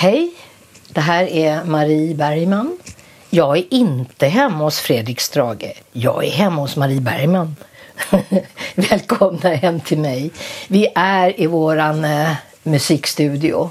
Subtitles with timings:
[0.00, 0.30] Hej,
[0.88, 2.78] det här är Marie Bergman.
[3.30, 5.82] Jag är inte hemma hos Fredrik Strage.
[5.92, 7.56] Jag är hemma hos Marie Bergman.
[8.74, 10.30] Välkomna hem till mig.
[10.68, 12.32] Vi är i våran eh,
[12.62, 13.70] musikstudio.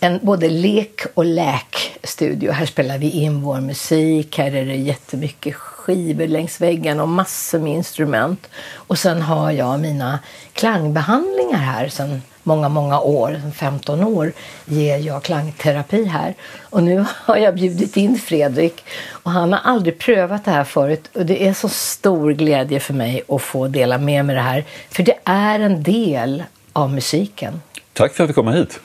[0.00, 2.52] En både lek och läkstudio.
[2.52, 4.38] Här spelar vi in vår musik.
[4.38, 5.54] Här är det jättemycket
[5.88, 8.48] skivor längs väggen och massor med instrument.
[8.74, 10.18] Och sen har jag mina
[10.52, 14.32] klangbehandlingar här sen många, många år, 15 år,
[14.64, 16.34] ger jag klangterapi här.
[16.60, 21.10] Och nu har jag bjudit in Fredrik och han har aldrig prövat det här förut
[21.14, 24.64] och det är så stor glädje för mig att få dela med mig det här.
[24.90, 27.60] För det är en del av musiken.
[27.92, 28.80] Tack för att du kom hit.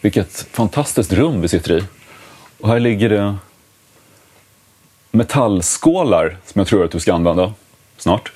[0.00, 1.84] Vilket fantastiskt rum vi sitter i.
[2.60, 3.36] Och här ligger det
[5.12, 7.52] metallskålar som jag tror att du ska använda
[7.96, 8.32] snart.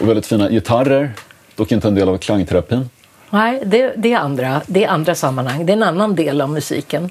[0.00, 1.12] Och väldigt fina gitarrer,
[1.56, 2.90] dock inte en del av klangterapin.
[3.30, 5.66] Nej, det, det, är andra, det är andra sammanhang.
[5.66, 7.10] Det är en annan del av musiken.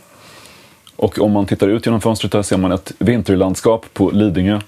[0.95, 4.59] Och om man tittar ut genom fönstret här ser man ett vinterlandskap på Lidingö.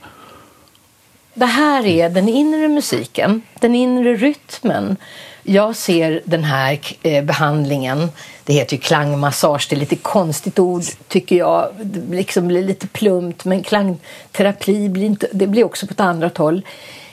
[1.33, 4.97] Det här är den inre musiken, den inre rytmen.
[5.43, 8.09] Jag ser den här eh, behandlingen,
[8.43, 12.87] det heter ju klangmassage, det är lite konstigt ord tycker jag, det liksom blir lite
[12.87, 16.65] plumpt, men klangterapi blir, inte, det blir också på ett annat håll.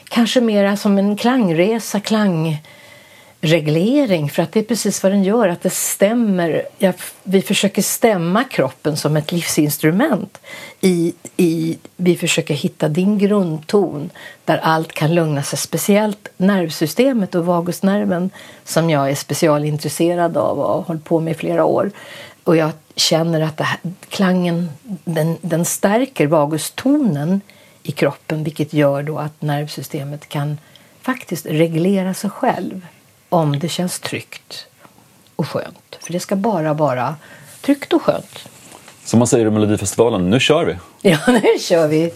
[0.09, 2.63] Kanske mera som en klangresa, klang
[3.41, 6.63] reglering för att det är precis vad den gör, att det stämmer.
[6.79, 6.93] Ja,
[7.23, 10.39] vi försöker stämma kroppen som ett livsinstrument.
[10.81, 14.11] I, i, vi försöker hitta din grundton
[14.45, 15.59] där allt kan lugna sig.
[15.59, 18.31] Speciellt nervsystemet och vagusnerven
[18.65, 21.91] som jag är specialintresserad av och har hållit på med i flera år.
[22.45, 24.69] Och jag känner att här, klangen
[25.05, 27.41] den, den stärker vagustonen
[27.83, 30.59] i kroppen vilket gör då att nervsystemet kan
[31.01, 32.87] faktiskt reglera sig själv
[33.29, 34.67] om det känns tryggt
[35.37, 35.99] och skönt.
[36.01, 37.15] För det ska bara vara
[37.61, 38.49] tryggt och skönt.
[39.05, 40.77] Som man säger i Melodifestivalen, nu kör vi!
[41.11, 42.13] Ja, nu kör vi!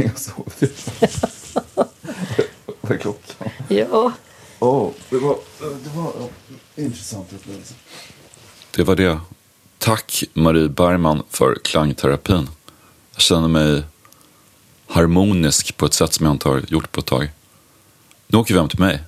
[0.02, 0.70] Hur länge sov du?
[2.80, 3.50] Vad är klockan?
[3.68, 4.12] Ja.
[4.58, 6.12] Oh, det var, det var
[6.74, 7.74] en intressant upplevelse.
[8.76, 9.20] Det var det.
[9.78, 12.48] Tack Marie Bergman för klangterapin.
[13.12, 13.82] Jag känner mig
[14.86, 17.30] harmonisk på ett sätt som jag inte har gjort på ett tag.
[18.26, 19.02] Nu åker vi hem till mig.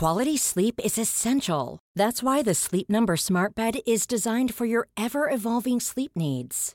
[0.00, 1.78] Quality sleep is essential.
[1.98, 6.74] That's why the Sleep Number Smart Bed is designed for your ever-evolving sleep needs.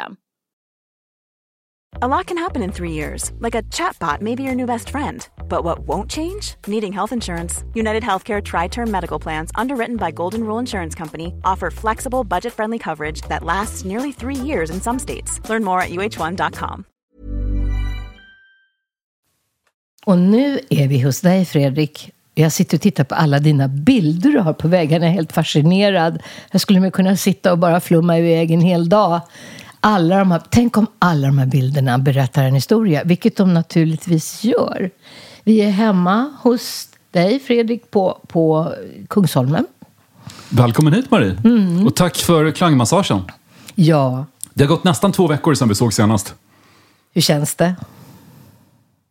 [2.01, 4.89] A lot can happen in three years, like a chatbot may be your new best
[4.89, 5.27] friend.
[5.49, 6.55] But what won't change?
[6.67, 7.63] Needing health insurance.
[7.73, 12.53] United Healthcare Tri Term Medical Plans, underwritten by Golden Rule Insurance Company, offer flexible, budget
[12.53, 15.39] friendly coverage that lasts nearly three years in some states.
[15.49, 16.85] Learn more at uh1.com.
[20.05, 22.11] Och nu är vi hos dig, Fredrik.
[22.33, 25.05] Jag sitter och tittar på alla dina bilder du har på väggarna.
[25.05, 26.21] Jag är helt fascinerad.
[26.51, 29.21] Jag skulle kunna sitta och bara flumma iväg en hel dag.
[29.83, 34.43] Alla de här, tänk om alla de här bilderna berättar en historia, vilket de naturligtvis
[34.43, 34.91] gör.
[35.43, 38.73] Vi är hemma hos dig, Fredrik, på, på
[39.09, 39.65] Kungsholmen.
[40.49, 41.41] Välkommen hit, Marie.
[41.43, 41.87] Mm.
[41.87, 43.21] Och tack för klangmassagen.
[43.75, 44.25] Ja.
[44.53, 46.35] Det har gått nästan två veckor sedan vi såg senast.
[47.13, 47.75] Hur känns det?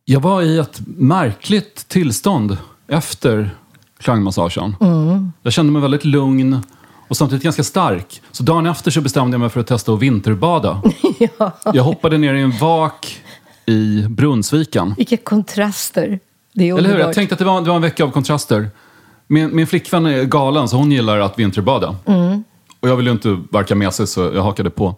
[0.05, 2.57] Jag var i ett märkligt tillstånd
[2.87, 3.55] efter
[3.97, 4.75] klangmassagen.
[4.81, 5.31] Mm.
[5.41, 6.63] Jag kände mig väldigt lugn
[7.11, 8.21] och samtidigt ganska stark.
[8.31, 10.81] Så dagen efter så bestämde jag mig för att testa att vinterbada.
[11.37, 11.51] ja.
[11.73, 13.21] Jag hoppade ner i en vak
[13.65, 14.93] i Brunnsviken.
[14.97, 16.19] Vilka kontraster.
[16.53, 16.99] Det är Eller hur?
[16.99, 18.69] Jag tänkte att det var, det var en vecka av kontraster.
[19.27, 21.95] Min, min flickvän är galen, så hon gillar att vinterbada.
[22.05, 22.43] Mm.
[22.79, 24.95] Och jag ville ju inte verka mesig, så jag hakade på.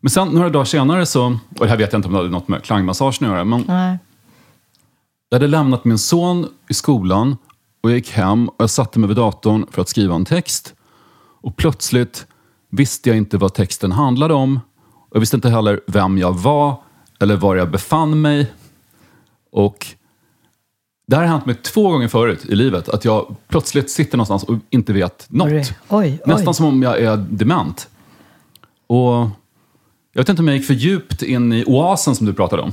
[0.00, 1.26] Men sen några dagar senare så,
[1.58, 3.64] och det här vet jag inte om det hade något med klangmassagen att göra, men
[3.68, 3.98] Nej.
[5.28, 7.36] jag hade lämnat min son i skolan
[7.82, 10.74] och jag gick hem och jag satte mig vid datorn för att skriva en text.
[11.40, 12.26] Och plötsligt
[12.70, 14.60] visste jag inte vad texten handlade om.
[15.12, 16.76] Jag visste inte heller vem jag var
[17.20, 18.52] eller var jag befann mig.
[19.52, 19.86] Och
[21.06, 24.44] det här har hänt mig två gånger förut i livet, att jag plötsligt sitter någonstans
[24.44, 25.52] och inte vet något.
[25.52, 26.20] Oj, oj.
[26.26, 27.88] Nästan som om jag är dement.
[28.86, 29.28] Och
[30.12, 32.72] jag vet inte om jag gick för djupt in i oasen som du pratade om.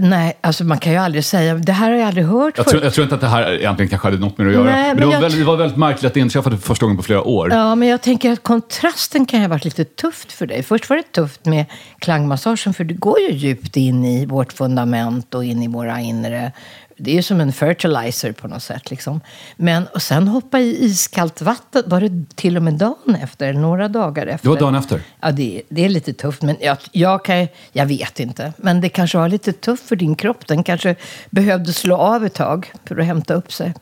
[0.00, 2.84] Nej, alltså man kan ju aldrig säga, det här har jag aldrig hört jag tror,
[2.84, 4.64] jag tror inte att det här egentligen kanske hade något med det att göra.
[4.64, 6.86] Nej, men, men det, var väldigt, det var väldigt märkligt att det inträffade för första
[6.86, 7.52] gången på flera år.
[7.52, 10.62] Ja, men jag tänker att kontrasten kan ju ha varit lite tufft för dig.
[10.62, 11.64] Först var det tufft med
[11.98, 16.52] klangmassagen, för du går ju djupt in i vårt fundament och in i våra inre
[16.98, 18.90] det är ju som en fertilizer på något sätt.
[18.90, 19.20] Liksom.
[19.56, 23.52] Men och sen hoppa i iskallt vatten, var det till och med dagen efter?
[23.52, 24.48] Några dagar efter?
[24.48, 25.00] Det var dagen efter.
[25.20, 26.42] Ja, det, det är lite tufft.
[26.42, 28.52] Men jag, jag, kan, jag vet inte.
[28.56, 30.46] Men det kanske var lite tufft för din kropp.
[30.46, 30.96] Den kanske
[31.30, 33.74] behövde slå av ett tag för att hämta upp sig.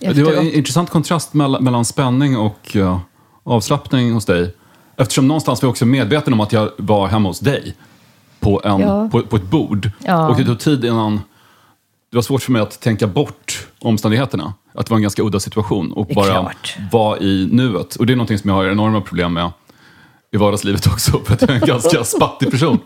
[0.00, 0.16] Efteråt.
[0.16, 2.98] Det var en intressant kontrast mellan, mellan spänning och uh,
[3.44, 4.54] avslappning hos dig.
[4.96, 7.74] Eftersom någonstans var jag också medveten om att jag var hemma hos dig.
[8.40, 9.08] På, en, ja.
[9.12, 9.90] på, på ett bord.
[9.98, 10.28] Ja.
[10.28, 11.20] Och det tog tid innan
[12.12, 14.54] det var svårt för mig att tänka bort omständigheterna.
[14.74, 16.52] Att det var en ganska udda situation och bara
[16.92, 17.96] vara i nuet.
[17.96, 19.50] Och det är någonting som jag har enorma problem med
[20.32, 22.78] i vardagslivet också, för att jag är en ganska spattig person.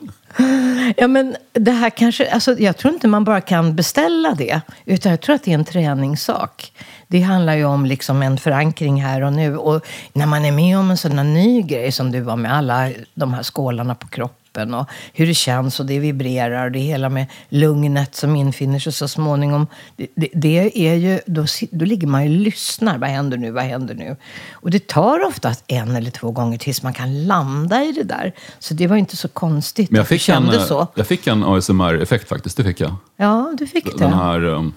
[0.97, 5.11] Ja, men det här kanske, alltså, jag tror inte man bara kan beställa det, utan
[5.11, 6.73] jag tror att det är en träningssak.
[7.07, 9.57] Det handlar ju om liksom en förankring här och nu.
[9.57, 12.91] Och när man är med om en här ny grej som du var med alla
[13.15, 16.79] de här skålarna på kroppen kroppen och hur det känns och det vibrerar och det
[16.79, 19.67] hela med lugnet som infinner sig så småningom.
[19.97, 22.99] Det, det, det är ju, då, då ligger man ju och lyssnar.
[22.99, 23.51] Vad händer nu?
[23.51, 24.17] Vad händer nu?
[24.53, 28.33] Och det tar ofta en eller två gånger tills man kan landa i det där.
[28.59, 30.89] Så det var inte så konstigt Men jag fick, en, så.
[30.95, 32.97] jag fick en ASMR-effekt faktiskt, det fick jag.
[33.17, 33.99] Ja, du fick det.
[33.99, 34.75] Den här um,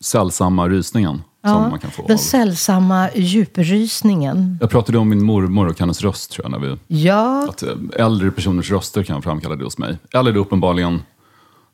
[0.00, 1.22] sällsamma rysningen.
[1.50, 2.18] Ja, man kan få den av.
[2.18, 4.58] sällsamma djuprysningen.
[4.60, 6.50] Jag pratade om min mormor och hennes röst tror jag.
[6.50, 7.48] När vi, ja.
[7.48, 9.98] Att eh, äldre personers röster kan framkalla det hos mig.
[10.14, 11.02] Eller det uppenbarligen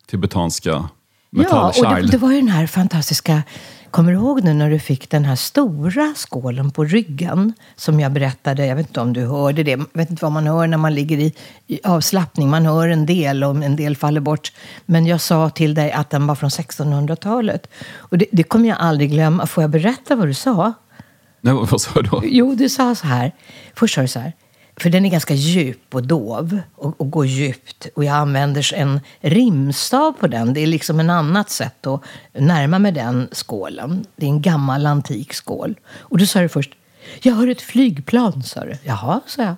[0.06, 0.88] tibetanska
[1.36, 3.42] Ja, och det, det, var ju den här fantastiska
[3.94, 7.52] Kommer du ihåg nu när du fick den här stora skålen på ryggen?
[7.76, 9.70] Som jag berättade, jag vet inte om du hörde det.
[9.70, 11.34] Jag vet inte vad man hör när man ligger i,
[11.66, 12.50] i avslappning.
[12.50, 14.52] Man hör en del och en del faller bort.
[14.86, 17.66] Men jag sa till dig att den var från 1600-talet.
[17.94, 19.46] Och det, det kommer jag aldrig glömma.
[19.46, 20.72] Får jag berätta vad du sa?
[21.40, 22.22] Nej, vad sa du då?
[22.24, 23.32] Jo, du sa så här.
[23.74, 24.32] Först sa du så här.
[24.76, 27.86] För den är ganska djup och dov och, och går djupt.
[27.94, 30.54] Och jag använder en rimstav på den.
[30.54, 32.02] Det är liksom en annat sätt att
[32.32, 34.06] närma mig den skålen.
[34.16, 35.74] Det är en gammal antik skål.
[35.98, 36.70] Och då sa du först,
[37.22, 38.76] jag hör ett flygplan, sa du.
[38.82, 39.54] Jaha, sa jag.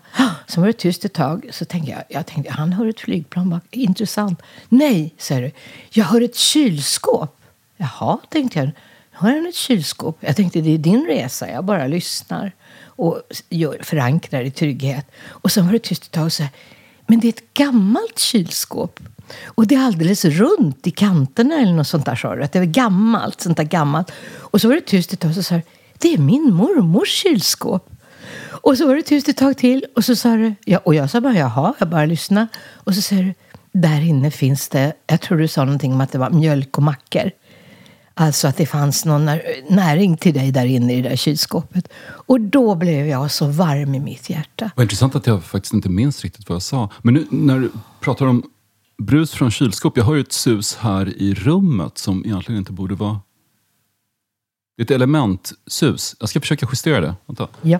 [0.47, 1.49] Sen var det tyst ett tag.
[1.53, 3.63] Så tänkte jag, jag tänkte, han hör ett flygplan bak.
[3.71, 4.43] Intressant.
[4.69, 5.51] Nej, sa du.
[5.91, 7.37] Jag hör ett kylskåp.
[7.77, 8.71] Jaha, tänkte jag.
[9.13, 10.17] Har han ett kylskåp?
[10.21, 12.53] Jag tänkte det är din resa, jag bara lyssnar
[12.97, 15.07] och gör, förankrar i trygghet.
[15.29, 16.53] Och sen var det tyst ett tag och så här,
[17.07, 19.01] men det är ett gammalt kylskåp.
[19.45, 22.43] Och det är alldeles runt i kanterna eller något sånt där sa du.
[22.43, 24.13] Att det är gammalt, sånt där gammalt.
[24.35, 25.63] Och så var det tyst ett tag och så sa du,
[25.99, 27.91] det är min mormors kylskåp.
[28.49, 31.11] Och så var det tyst ett tag till och så sa du, ja, och jag
[31.11, 32.47] sa bara jaha, jag bara lyssnade.
[32.73, 33.35] Och så säger du,
[33.73, 36.83] där inne finns det, jag tror du sa någonting om att det var mjölk och
[36.83, 37.31] mackor.
[38.19, 39.25] Alltså att det fanns någon
[39.69, 41.89] näring till dig där inne i det där kylskåpet.
[42.03, 44.71] Och då blev jag så varm i mitt hjärta.
[44.77, 46.91] Vad intressant att jag faktiskt inte minns riktigt vad jag sa.
[47.03, 47.71] Men nu när du
[48.01, 48.43] pratar om
[48.99, 49.97] brus från kylskåp.
[49.97, 53.21] Jag har ju ett sus här i rummet som egentligen inte borde vara...
[54.77, 56.17] Det är ett elementsus.
[56.21, 57.15] Jag ska försöka justera det.
[57.27, 57.49] Vänta.
[57.63, 57.79] Ja.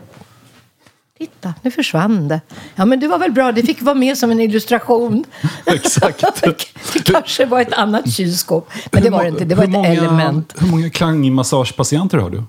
[1.19, 2.41] Titta, nu försvann det.
[2.75, 3.53] Ja, men det var väl bra.
[3.53, 5.25] Det fick vara med som en illustration.
[5.67, 6.25] Exakt.
[6.93, 9.45] det kanske var ett annat kylskåp, men det var det inte.
[9.45, 10.55] Det var ett många, element.
[10.59, 12.43] Hur många klangmassagepatienter har du?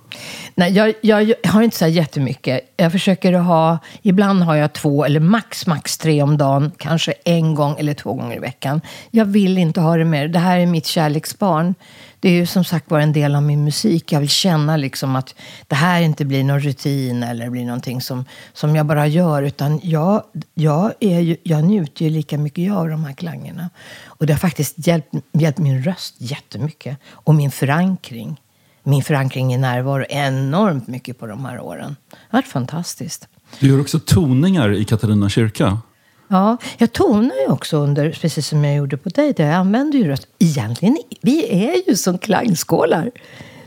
[0.56, 2.74] Nej, jag, jag, jag har inte så jättemycket.
[2.78, 6.72] Jag försöker ha, ibland har jag två eller max, max tre om dagen.
[6.78, 8.82] Kanske en gång eller två gånger i veckan.
[9.12, 10.28] Jag vill inte ha det mer.
[10.28, 11.76] Det här är mitt kärleksbarn
[12.20, 14.12] det är ju som sagt var en del av min musik.
[14.12, 15.36] Jag vill känna liksom att
[15.68, 19.44] det här inte blir någon rutin eller blir någonting som, som jag bara gör.
[19.44, 23.70] Utan jag, jag, är ju, jag njuter ju lika mycket jag av de här klangerna.
[24.06, 26.98] Och det har faktiskt hjälpt, hjälpt min röst jättemycket.
[27.10, 28.42] Och min förankring.
[28.84, 31.96] Min förankring i närvaro enormt mycket på de här åren.
[32.10, 33.28] Det har varit fantastiskt.
[33.60, 35.78] Du gör också toningar i Katarina kyrka.
[36.28, 39.34] Ja, jag tonar ju också under, precis som jag gjorde på dig.
[39.38, 40.28] Jag använder ju röst.
[40.40, 43.12] Egentligen, vi är ju som klangskålar.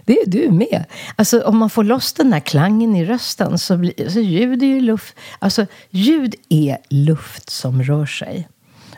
[0.05, 0.85] Det är du med.
[1.17, 4.67] Alltså om man får loss den här klangen i rösten så blir så ljud är
[4.67, 5.15] ju luft.
[5.39, 8.49] Alltså ljud är luft som rör sig.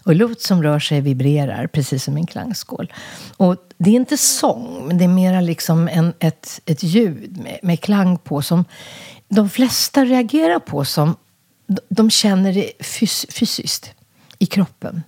[0.04, 2.92] Och luft som rör sig vibrerar, precis som en klangskål.
[3.36, 7.58] Och det är inte sång, men det är mer liksom en, ett, ett ljud med,
[7.62, 8.64] med klang på som
[9.28, 11.16] de flesta reagerar på som
[11.88, 13.90] de känner det fys fysiskt
[14.38, 15.02] i kroppen.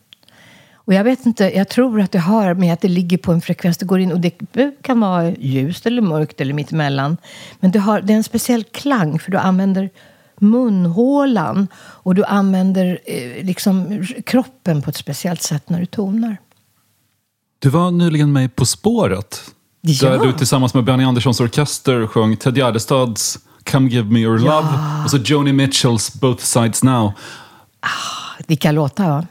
[0.74, 3.40] Och jag vet inte, jag tror att det har med att det ligger på en
[3.40, 3.78] frekvens.
[3.78, 4.30] Det går in och det
[4.82, 7.16] kan vara ljust eller mörkt eller mittemellan.
[7.60, 9.90] Men det, har, det är en speciell klang för du använder
[10.40, 16.36] munhålan och du använder eh, liksom kroppen på ett speciellt sätt när du tonar.
[17.58, 19.40] Du var nyligen med På spåret.
[19.80, 20.10] Ja.
[20.10, 23.38] Där du tillsammans med Benny Anderssons orkester sjöng Ted Gärdestads
[23.70, 25.04] Come Give Me Your Love ja.
[25.04, 27.12] och så Joni Mitchells Both Sides Now.
[27.80, 29.26] Ah, vilka låtar va?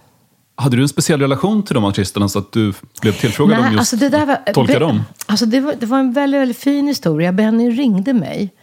[0.56, 3.74] Hade du en speciell relation till de artisterna så att du blev tillfrågad Nej, om
[3.74, 5.04] just alltså det där var, att tolka dem?
[5.26, 7.32] Alltså det, var, det var en väldigt, väldigt fin historia.
[7.32, 8.54] Benny ringde mig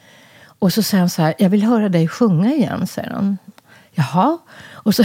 [0.58, 3.38] och så säger han så här, jag vill höra dig sjunga igen, säger han.
[3.92, 4.38] Jaha,
[4.82, 5.04] och så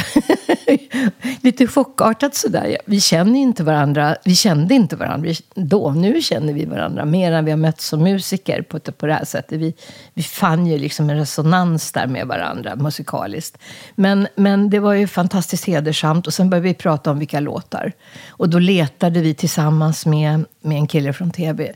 [1.42, 2.78] lite chockartat sådär.
[2.86, 4.16] Vi känner inte varandra.
[4.26, 5.92] Vi kände inte varandra då.
[5.92, 9.26] Nu känner vi varandra mer än vi har mötts som musiker på, på det här
[9.26, 9.60] sättet.
[9.60, 9.74] Vi,
[10.14, 13.58] vi fann ju liksom en resonans där med varandra musikaliskt.
[13.96, 16.28] Men, men det var ju fantastiskt hedersamt.
[16.28, 17.92] Och sen började vi prata om vilka låtar.
[18.30, 21.74] Och då letade vi tillsammans med, med en kille från tv.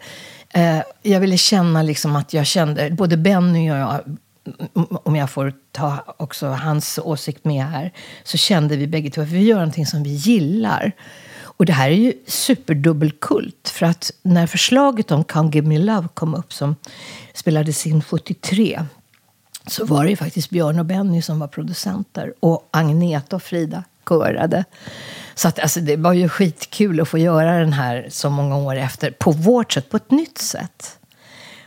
[0.53, 4.17] Eh, jag ville känna liksom att jag kände, både Benny och jag
[5.03, 7.93] om jag får ta också hans åsikt med här,
[8.23, 10.91] så kände vi bägge två att vi gör någonting som vi gillar.
[11.41, 13.69] Och det här är ju superdubbelkult.
[13.69, 16.75] För att när förslaget om Can't Give Me Love kom upp, som
[17.33, 18.85] spelades in 73,
[19.67, 22.33] så var det ju faktiskt Björn och Benny som var producenter.
[22.39, 24.65] Och Agneta och Frida körade.
[25.35, 28.75] Så att, alltså, det var ju skitkul att få göra den här så många år
[28.75, 30.98] efter, på vårt sätt, på ett nytt sätt.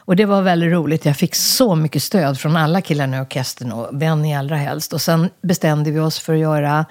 [0.04, 1.04] Och det var väldigt roligt.
[1.04, 4.92] Jag fick så mycket stöd från alla killarna i orkestern och Benny allra helst.
[4.92, 6.86] Och sen bestämde vi oss för att göra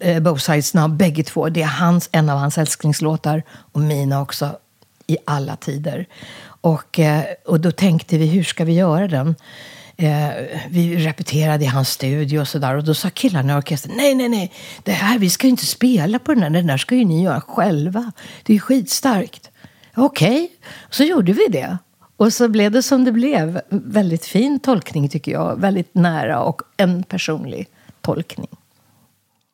[0.00, 1.48] eh, Both Sides Now, bägge två.
[1.48, 4.56] Det är hans, en av hans älsklingslåtar och mina också,
[5.06, 6.06] i alla tider.
[6.44, 9.34] Och, eh, och då tänkte vi, hur ska vi göra den?
[9.96, 10.28] Eh,
[10.68, 12.76] vi repeterade i hans studio och sådär.
[12.76, 15.66] Och då sa killarna i orkestern, nej, nej, nej, det här, vi ska ju inte
[15.66, 18.12] spela på den där, den där ska ju ni göra själva.
[18.42, 19.50] Det är ju skitstarkt.
[19.94, 20.48] Okej, okay.
[20.90, 21.78] så gjorde vi det.
[22.16, 23.60] Och så blev det som det blev.
[23.68, 25.60] Väldigt fin tolkning tycker jag.
[25.60, 27.68] Väldigt nära och en personlig
[28.00, 28.48] tolkning.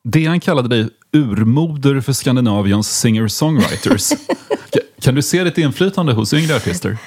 [0.03, 4.13] DN kallade dig urmoder för Skandinaviens singer-songwriters.
[5.01, 6.97] kan du se ditt inflytande hos yngre artister?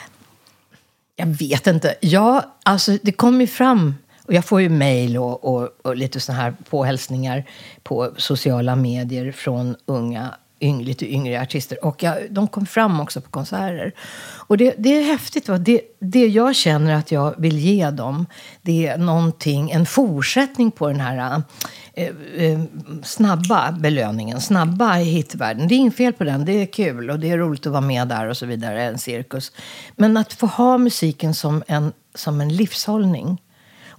[1.17, 1.95] Jag vet inte.
[2.01, 3.95] Ja, alltså det kom ju fram.
[4.27, 7.45] Och jag får ju mejl och, och, och, lite såna här påhälsningar
[7.83, 10.35] på sociala medier från unga
[10.65, 11.85] yng, lite yngre artister.
[11.85, 13.93] Och jag, de kom fram också på konserter.
[14.47, 15.49] Och det, det är häftigt.
[15.49, 15.59] Va?
[15.59, 18.27] Det, det jag känner att jag vill ge dem,
[18.63, 21.43] det är någonting, en fortsättning på den här
[21.95, 22.61] eh, eh,
[23.03, 25.69] snabba belöningen, snabba hitvärlden.
[25.69, 27.81] Det är inget fel på den, det är kul och det är roligt att vara
[27.81, 29.53] med där och så vidare, en cirkus.
[29.97, 33.39] Men att få ha musiken som en, som en livshållning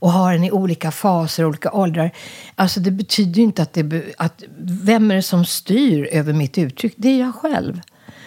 [0.06, 2.12] och har den i olika faser, olika åldrar.
[2.56, 4.04] Alltså det betyder ju inte att det...
[4.18, 6.94] Att, vem är det som styr över mitt uttryck?
[6.98, 7.82] Det är jag själv.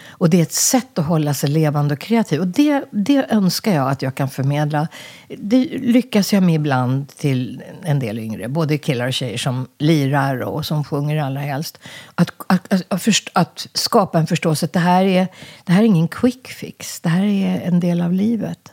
[0.09, 2.41] Och det är ett sätt att hålla sig levande och kreativ.
[2.41, 4.89] Och det, det önskar jag att jag kan förmedla.
[5.29, 8.49] Det lyckas jag med ibland till en del yngre.
[8.49, 11.79] Både killar och tjejer som lirar och som sjunger allra helst.
[12.15, 15.27] Att, att, att, först, att skapa en förståelse att det här, är,
[15.65, 17.01] det här är ingen quick fix.
[17.01, 18.73] Det här är en del av livet.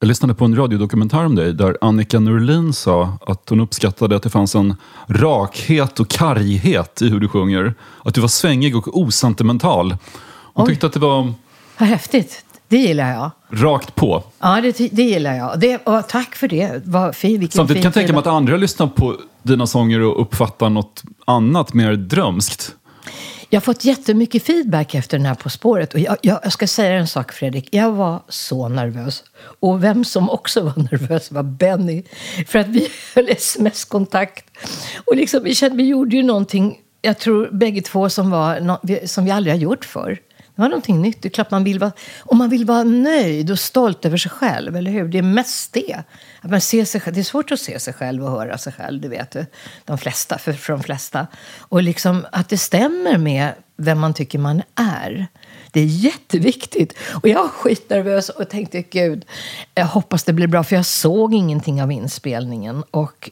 [0.00, 4.22] Jag lyssnade på en radiodokumentär om dig där Annika Norlin sa att hon uppskattade att
[4.22, 4.76] det fanns en
[5.06, 7.74] rakhet och karghet i hur du sjunger.
[8.04, 9.96] Att du var svängig och osentimental.
[10.54, 10.72] Hon Oj.
[10.72, 11.32] tyckte att det var...
[11.78, 12.44] Vad häftigt.
[12.68, 13.30] Det gillar jag.
[13.50, 14.24] Rakt på.
[14.38, 15.60] Ja, det, det gillar jag.
[15.60, 16.82] Det, och tack för det.
[16.84, 20.70] Vad fin, Samtidigt kan jag tänka mig att andra lyssnar på dina sånger och uppfattar
[20.70, 22.74] något annat, mer drömskt.
[23.50, 25.94] Jag har fått jättemycket feedback efter den här På spåret.
[25.94, 27.68] Och jag, jag, jag, ska säga en sak, Fredrik.
[27.70, 29.24] Jag var så nervös.
[29.60, 32.02] Och vem som också var nervös var Benny.
[32.46, 34.44] För att vi höll sms-kontakt.
[35.06, 39.24] Och liksom, vi, kände, vi gjorde ju någonting, jag tror bägge två, som, var, som
[39.24, 40.18] vi aldrig har gjort förr.
[40.58, 41.22] Det var någonting nytt.
[41.22, 44.30] Det är klart man vill vara, och man vill vara nöjd och stolt över sig
[44.30, 45.08] själv, eller hur?
[45.08, 46.02] Det är mest det.
[46.40, 49.00] Att man ser sig, det är svårt att se sig själv och höra sig själv,
[49.00, 49.46] det vet du.
[49.84, 51.26] De flesta, för, för de flesta.
[51.58, 55.26] Och liksom att det stämmer med vem man tycker man är.
[55.72, 56.94] Det är jätteviktigt.
[57.22, 59.24] Och jag var skitnervös och tänkte, gud,
[59.74, 60.64] jag hoppas det blir bra.
[60.64, 62.84] För jag såg ingenting av inspelningen.
[62.90, 63.30] Och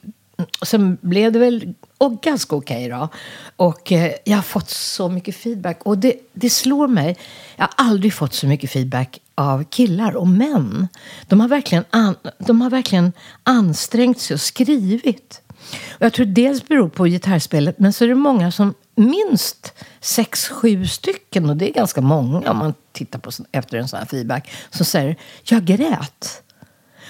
[0.63, 3.09] sen blev det väl och ganska okej okay då.
[3.57, 5.83] Och eh, jag har fått så mycket feedback.
[5.83, 7.17] Och det, det slår mig.
[7.57, 10.89] Jag har aldrig fått så mycket feedback av killar och män.
[11.27, 13.13] De har verkligen, an, de har verkligen
[13.43, 15.43] ansträngt sig och skrivit.
[15.91, 20.49] Och jag tror dels beror på gitarrspelet, men så är det många som, minst sex,
[20.49, 24.07] sju stycken, och det är ganska många om man tittar på efter en sån här
[24.07, 26.43] feedback, som säger jag grät.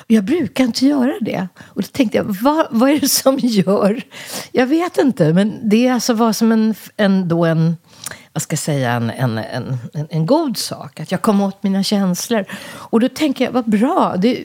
[0.06, 1.48] Jag brukar inte göra det.
[1.60, 4.02] Och då tänkte jag, vad, vad är det som gör?
[4.52, 7.76] Jag vet inte, men det är alltså var som en, en, då en,
[8.32, 9.78] vad ska jag säga, en, en, en,
[10.10, 11.00] en, god sak.
[11.00, 12.44] Att jag kom åt mina känslor.
[12.68, 14.14] Och då tänker jag, vad bra.
[14.18, 14.44] Det,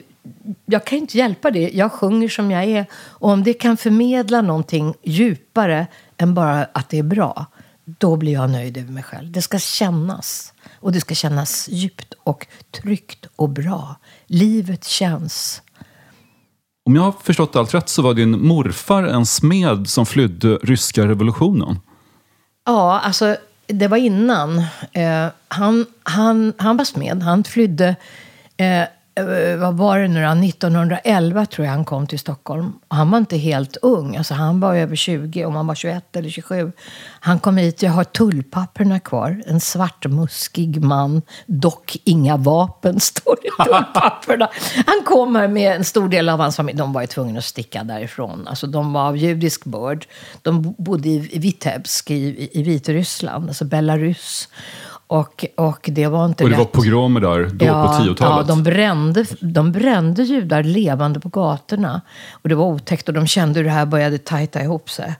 [0.66, 1.70] jag kan inte hjälpa det.
[1.74, 2.86] Jag sjunger som jag är.
[2.94, 7.46] Och om det kan förmedla någonting djupare än bara att det är bra,
[7.84, 9.32] då blir jag nöjd över mig själv.
[9.32, 10.52] Det ska kännas.
[10.80, 13.96] Och det ska kännas djupt och tryggt och bra.
[14.32, 15.62] Livet känns.
[16.86, 21.08] Om jag har förstått allt rätt så var din morfar en smed som flydde ryska
[21.08, 21.78] revolutionen.
[22.66, 24.58] Ja, alltså det var innan.
[24.92, 27.22] Eh, han, han, han var smed.
[27.22, 27.96] Han flydde
[28.56, 30.28] eh, Eh, vad var det nu då?
[30.28, 32.72] 1911 tror jag han kom till Stockholm.
[32.88, 34.16] Och han var inte helt ung.
[34.16, 36.72] Alltså han var över 20, om han var 21 eller 27.
[37.20, 39.42] Han kom hit, jag har tullpapperna kvar.
[39.46, 44.48] En svartmuskig man, dock inga vapen, står det i tullpapperna.
[44.86, 46.78] Han kom här med en stor del av hans familj.
[46.78, 48.46] De var ju tvungna att sticka därifrån.
[48.48, 50.06] Alltså de var av judisk börd.
[50.42, 54.48] De bodde i Vitebsk i, i Vitryssland, alltså Belarus.
[55.12, 56.66] Och, och det var inte Och det lätt.
[56.66, 58.20] var pogromer där då ja, på 10-talet?
[58.20, 62.00] Ja, de brände, de brände judar levande på gatorna.
[62.30, 65.14] Och det var otäckt och de kände hur det här började tajta ihop sig.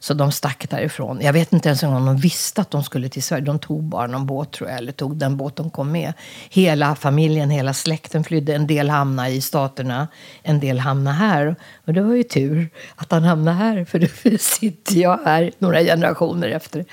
[0.00, 1.18] Så de stack därifrån.
[1.22, 3.44] Jag vet inte ens om de visste att de skulle till Sverige.
[3.44, 6.12] De tog bara någon båt tror jag, eller tog den båt de kom med.
[6.50, 8.54] Hela familjen, hela släkten flydde.
[8.54, 10.08] En del hamnade i Staterna,
[10.42, 11.56] en del hamnade här.
[11.86, 15.80] Och det var ju tur att han hamnade här, för nu sitter jag här några
[15.80, 16.84] generationer efter.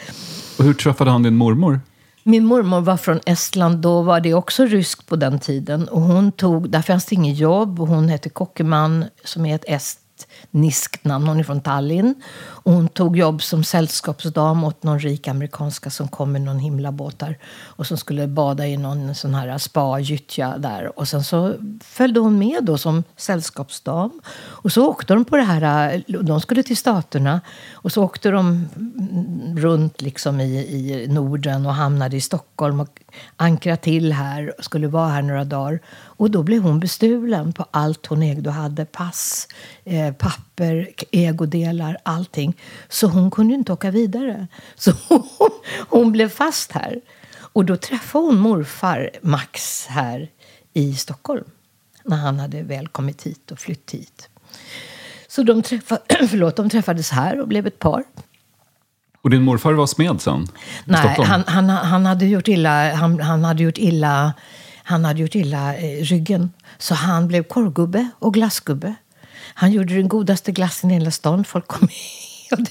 [0.57, 1.79] Och hur träffade han din mormor?
[2.27, 3.77] Min mormor var från Estland.
[3.77, 5.87] Då var det också rysk på den tiden.
[5.87, 7.79] Och hon tog, där fanns det inget jobb.
[7.79, 11.27] Hon hette Kockeman, som är ett estniskt namn.
[11.27, 12.15] Hon är från Tallinn.
[12.37, 17.19] Och hon tog jobb som sällskapsdam åt någon rik amerikanska som kom med någon himlabåt
[17.19, 17.37] där.
[17.63, 20.99] Och som skulle bada i någon sån här spa-gyttja där.
[20.99, 24.21] Och sen så följde hon med då som sällskapsdam.
[24.37, 27.41] Och så åkte de på det här, de skulle till Staterna.
[27.85, 28.69] Och så åkte de
[29.55, 33.01] runt liksom i, i Norden och hamnade i Stockholm och
[33.35, 35.79] ankrade till här och skulle vara här några dagar.
[35.91, 38.85] Och då blev hon bestulen på allt hon ägde och hade.
[38.85, 39.47] Pass,
[39.83, 42.57] eh, papper, ägodelar, allting.
[42.89, 44.47] Så hon kunde inte åka vidare.
[44.75, 45.51] Så hon,
[45.89, 47.01] hon blev fast här.
[47.37, 50.29] Och då träffade hon morfar Max här
[50.73, 51.45] i Stockholm.
[52.03, 54.29] När han hade väl kommit hit och flytt hit.
[55.35, 55.97] Så de, träffa,
[56.29, 58.03] förlåt, de träffades här och blev ett par.
[59.21, 60.47] Och din morfar var smed sen?
[60.85, 64.33] Nej, han, han, han, hade gjort illa, han, han hade gjort illa,
[64.83, 66.51] han hade gjort illa eh, ryggen.
[66.77, 68.95] Så han blev korvgubbe och glassgubbe.
[69.53, 71.43] Han gjorde den godaste glassen i hela stan.
[71.43, 71.87] Folk kom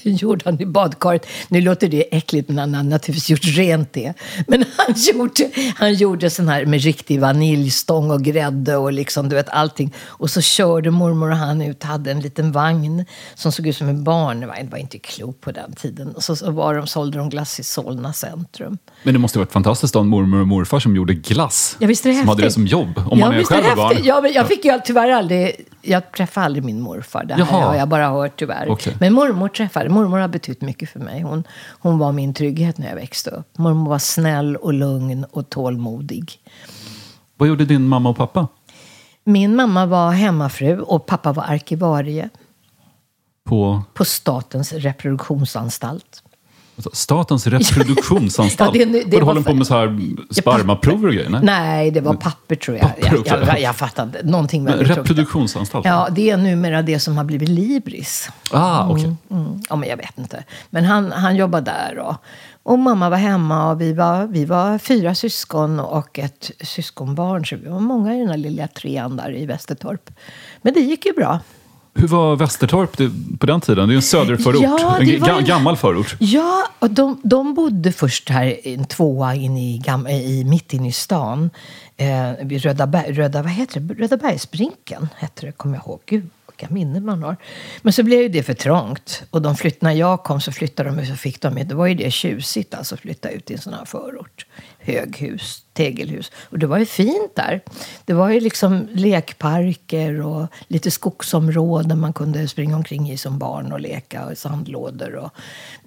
[0.03, 1.27] Det gjorde han i badkaret.
[1.47, 4.13] Nu låter det äckligt, men han har naturligtvis gjort rent det.
[4.47, 9.35] Men han gjorde, han gjorde sån här med riktig vaniljstång och grädde och liksom, du
[9.35, 9.93] vet, allting.
[10.05, 13.89] Och så körde mormor och han ut, hade en liten vagn som såg ut som
[13.89, 14.65] en barnvagn.
[14.65, 16.15] Det var inte klokt på den tiden.
[16.15, 18.77] Och så, så var de, sålde de glass i Solna centrum.
[19.03, 21.77] Men det måste ha varit fantastiskt att mormor och morfar som gjorde glass.
[21.79, 22.29] Ja, visst är det som häftigt?
[22.29, 23.97] hade det som jobb, om ja, man är själv det barn.
[24.03, 27.23] Ja, men jag fick ju tyvärr aldrig jag träffade aldrig min morfar.
[27.23, 28.69] Det här har jag bara hört tyvärr.
[28.69, 28.97] Okej.
[28.99, 29.89] Men mormor träffade.
[29.89, 31.21] Mormor har betytt mycket för mig.
[31.21, 31.43] Hon,
[31.79, 33.57] hon var min trygghet när jag växte upp.
[33.57, 36.31] Mormor var snäll och lugn och tålmodig.
[37.37, 38.47] Vad gjorde din mamma och pappa?
[39.23, 42.29] Min mamma var hemmafru och pappa var arkivarie
[43.43, 46.23] På på Statens reproduktionsanstalt.
[46.75, 48.75] Alltså, Statens reproduktionsanstalt?
[48.79, 49.99] Ja, det- det håller på med så här
[50.31, 51.29] spermaprover och grejer?
[51.29, 51.41] Nej.
[51.43, 52.87] Nej, det var papper tror jag.
[53.01, 54.23] Papper jag, jag, jag fattar inte.
[54.23, 55.85] Någonting Men reproduktionsanstalt?
[55.85, 58.29] Ja, det är numera det som har blivit Libris.
[58.51, 59.15] Ah, okej.
[59.31, 59.61] Mm.
[59.69, 60.43] Ja, men jag vet inte.
[60.69, 61.99] Men han, han jobbade där.
[61.99, 62.15] Och,
[62.63, 67.45] och mamma var hemma och vi var, vi var fyra syskon och ett syskonbarn.
[67.45, 70.09] Så vi var många i den här lilla trean där i Västertorp.
[70.61, 71.39] Men det gick ju bra.
[71.97, 72.97] Hur var Västertorp
[73.39, 73.87] på den tiden?
[73.87, 74.61] Det är ju en söderförort.
[74.61, 76.15] Ja, en ga- gammal förort.
[76.19, 80.87] Ja, och de, de bodde först här en tvåa in i, gam, i, mitt inne
[80.87, 81.49] i stan.
[81.97, 83.93] Eh, vid Röda, Röda, vad heter det?
[83.93, 85.99] Röda bergsbrinken hette det, kommer jag ihåg.
[86.05, 87.37] Gud, vilka minnen man har.
[87.81, 89.23] Men så blev det för trångt.
[89.29, 92.11] Och de flytt, när jag kom så flyttade de fick de, det var ju det
[92.11, 94.45] tjusigt alltså, att flytta ut i en sån här förort.
[94.85, 96.31] Höghus, tegelhus.
[96.49, 97.61] Och det var ju fint där.
[98.05, 103.71] Det var ju liksom lekparker och lite skogsområden man kunde springa omkring i som barn
[103.71, 105.15] och leka och sandlådor.
[105.15, 105.29] Och,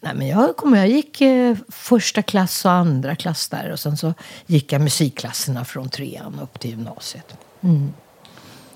[0.01, 3.97] nej, men jag kom, jag gick eh, första klass och andra klass där och sen
[3.97, 4.15] så
[4.47, 7.37] gick jag musikklasserna från trean upp till gymnasiet.
[7.61, 7.93] Mm.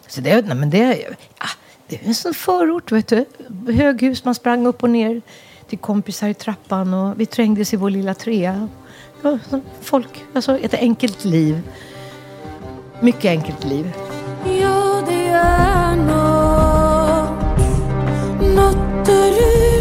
[0.08, 1.06] Så det, nej, men det,
[1.38, 1.46] ja,
[1.88, 3.24] det är en sån förort, vet du.
[3.72, 5.22] Höghus, man sprang upp och ner
[5.68, 8.68] till kompisar i trappan och vi trängdes i vår lilla trea.
[9.80, 11.62] Folk, alltså ett enkelt liv.
[13.00, 13.92] Mycket enkelt liv.
[14.60, 17.30] Ja, det är nåt,
[18.56, 19.71] nåt där ute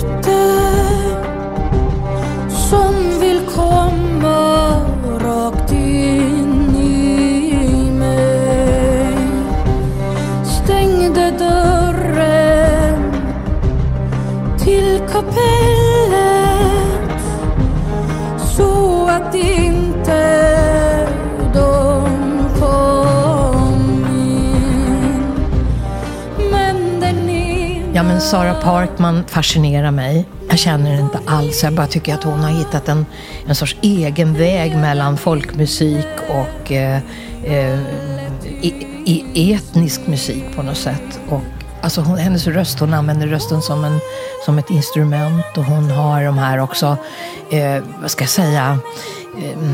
[28.21, 30.25] men Sara Parkman fascinerar mig.
[30.49, 31.63] Jag känner henne inte alls.
[31.63, 33.05] Jag bara tycker att hon har hittat en,
[33.47, 36.99] en sorts egen väg mellan folkmusik och eh,
[37.43, 37.79] eh,
[38.62, 41.19] i, i etnisk musik på något sätt.
[41.29, 41.41] Och,
[41.81, 43.99] alltså hon, hennes röst, hon använder rösten som, en,
[44.45, 46.97] som ett instrument och hon har de här också,
[47.51, 48.79] eh, vad ska jag säga,
[49.38, 49.73] eh,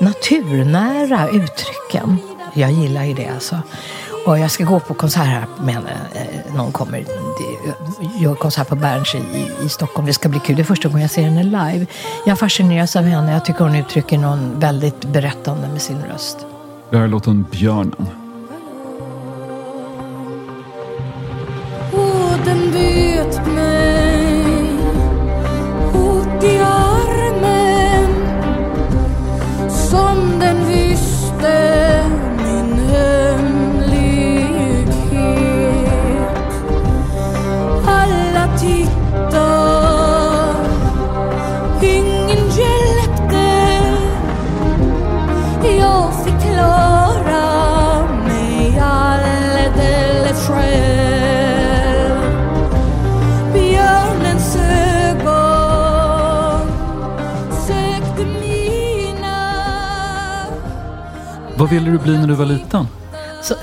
[0.00, 2.18] naturnära uttrycken.
[2.54, 3.60] Jag gillar ju det alltså.
[4.26, 5.90] Och jag ska gå på konsert här med henne.
[6.14, 10.06] Eh, Någon kommer, det- gör konsert på Berns i, i, i Stockholm.
[10.06, 10.56] Det ska bli kul.
[10.56, 11.86] Det är första gången jag ser henne live.
[12.26, 13.32] Jag fascineras av henne.
[13.32, 16.46] Jag tycker hon uttrycker någon väldigt berättande med sin röst.
[16.90, 18.06] Det här är låten Björnen.
[61.66, 62.86] Vad ville du bli när du var liten?
[63.42, 63.54] Så,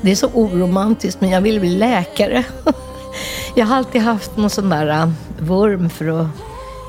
[0.00, 2.44] det är så oromantiskt, men jag ville bli läkare.
[3.54, 6.26] Jag har alltid haft någon sån där äh, vurm för att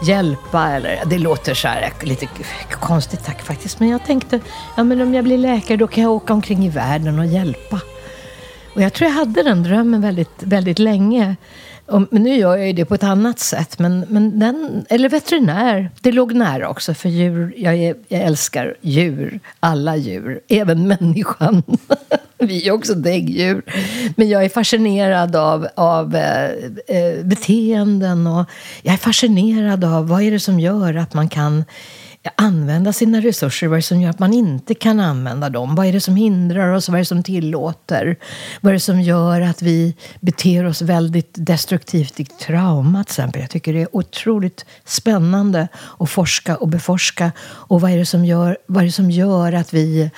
[0.08, 0.70] hjälpa.
[0.70, 2.28] Eller, det låter så här äh, lite
[2.72, 4.40] konstigt tack faktiskt, men jag tänkte
[4.78, 7.80] ja, men om jag blir läkare då kan jag åka omkring i världen och hjälpa.
[8.76, 11.36] Och jag tror jag hade den drömmen väldigt, väldigt länge.
[11.86, 13.80] Och, men nu gör jag ju det på ett annat sätt.
[13.80, 16.94] Men, men den, eller veterinär, det låg nära också.
[16.94, 21.64] För djur, jag, är, jag älskar djur, alla djur, även människan.
[22.38, 23.62] Vi är också däggdjur.
[24.16, 26.50] Men jag är fascinerad av, av eh,
[26.88, 28.46] eh, beteenden och
[28.82, 31.66] jag är fascinerad av vad är det som gör att man kan
[32.36, 33.68] använda sina resurser?
[33.68, 35.76] Vad är det som gör att man inte kan använda dem?
[35.76, 36.90] Vad är det som hindrar oss?
[36.90, 38.18] Vad är det som tillåter?
[38.62, 43.42] Vad är det som gör att vi beter oss väldigt destruktivt i trauma till exempel?
[43.42, 45.68] Jag tycker det är otroligt spännande
[46.00, 47.32] att forska och beforska.
[47.42, 50.12] Och vad är det som gör, vad är det som gör att vi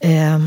[0.00, 0.38] eh,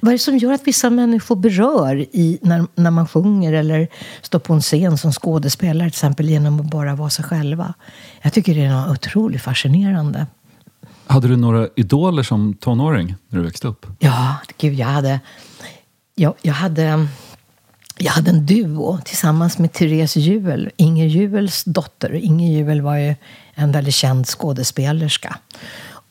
[0.00, 3.88] vad är det som gör att vissa människor berör i, när, när man sjunger eller
[4.22, 7.74] står på en scen som skådespelare till exempel genom att bara vara sig själva?
[8.22, 10.26] Jag tycker det är något otroligt fascinerande.
[11.06, 13.86] Hade du några idoler som tonåring när du växte upp?
[13.98, 15.20] Ja, gud, jag hade...
[16.14, 17.08] Jag, jag hade...
[17.98, 22.14] Jag hade en duo tillsammans med Therese Juel, Inger Juels dotter.
[22.14, 23.14] Inger Juel var ju
[23.54, 25.36] en väldigt känd skådespelerska.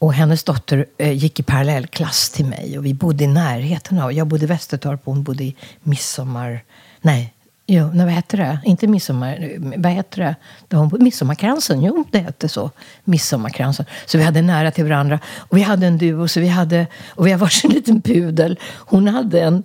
[0.02, 4.14] Och hennes dotter eh, gick i parallellklass till mig och vi bodde i närheten av...
[4.14, 6.64] Jag bodde i Västertorp och hon bodde i Midsommar...
[7.02, 7.34] Nej,
[7.68, 8.60] jo, nej, vad hette det?
[8.66, 9.52] Inte Midsommar...
[9.78, 10.36] Vad hette det?
[10.68, 12.72] Där hon bodde, Midsommarkransen, jo det hette så.
[13.04, 13.86] Midsommarkransen.
[14.06, 15.20] Så vi hade nära till varandra.
[15.38, 16.88] Och vi hade en duo, så vi hade...
[17.10, 18.60] Och vi har varsin liten pudel.
[18.78, 19.64] Hon hade en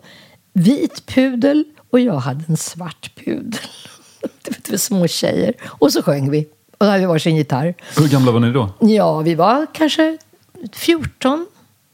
[0.53, 3.61] vit pudel och jag hade en svart pudel.
[4.43, 5.55] Det var för små tjejer.
[5.65, 6.47] Och så sjöng vi.
[6.79, 7.75] Och då hade vi varsin gitarr.
[7.97, 8.71] Hur gamla var ni då?
[8.81, 10.19] Ja, vi var kanske
[10.73, 11.47] 14,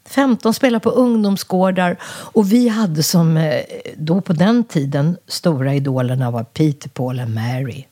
[0.09, 1.97] 15, spelade på ungdomsgårdar.
[2.05, 3.61] Och vi hade som, eh,
[3.97, 7.85] då på den tiden, stora idolerna var Peter, Paul och Mary.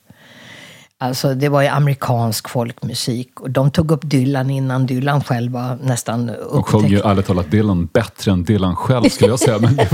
[0.98, 3.40] Alltså det var ju amerikansk folkmusik.
[3.40, 7.06] Och de tog upp Dylan innan Dylan själv var nästan De sjöng ju upptäckt.
[7.06, 9.60] ärligt talat Dylan bättre än Dylan själv skulle jag säga.
[9.60, 9.86] Men det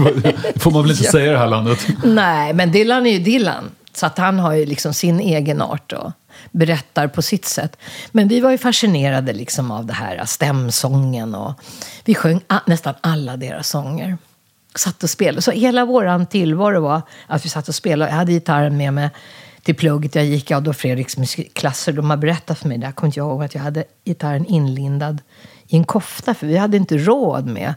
[0.59, 1.87] får- man väl inte säga i det här landet.
[2.03, 3.63] Nej, men Dylan är ju Dylan.
[3.93, 6.11] Så att han har ju liksom sin egen art och
[6.51, 7.77] berättar på sitt sätt.
[8.11, 11.53] Men vi var ju fascinerade liksom av det här äh, stämsången och
[12.05, 14.17] vi sjöng nästan alla deras sånger.
[14.75, 15.41] Satt och spelade.
[15.41, 18.11] Så hela våran tillvaro var att vi satt och spelade.
[18.11, 19.09] Jag hade gitarren med mig
[19.63, 21.93] till plugget jag gick i Adolf Fredriks musikklasser.
[21.93, 25.21] De har berättat för mig, där kommer inte jag ihåg, att jag hade gitarren inlindad
[25.67, 26.33] i en kofta.
[26.33, 27.73] För vi hade inte råd med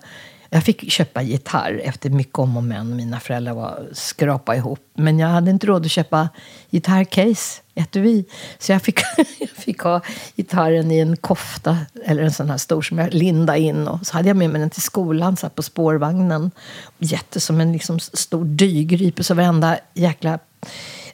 [0.51, 2.97] jag fick köpa gitarr efter mycket om och men.
[2.97, 4.81] Mina föräldrar var skrapa ihop.
[4.95, 6.29] Men jag hade inte råd att köpa
[6.71, 8.25] gitarrcase, etui.
[8.59, 9.01] Så jag fick,
[9.39, 10.01] jag fick ha
[10.37, 13.89] gitarren i en kofta, eller en sån här stor som jag lindade in.
[13.89, 16.51] Och så hade jag med mig den till skolan, satt på spårvagnen.
[16.99, 19.25] Jätte som en liksom stor dygrype.
[19.25, 20.39] Så varenda jäkla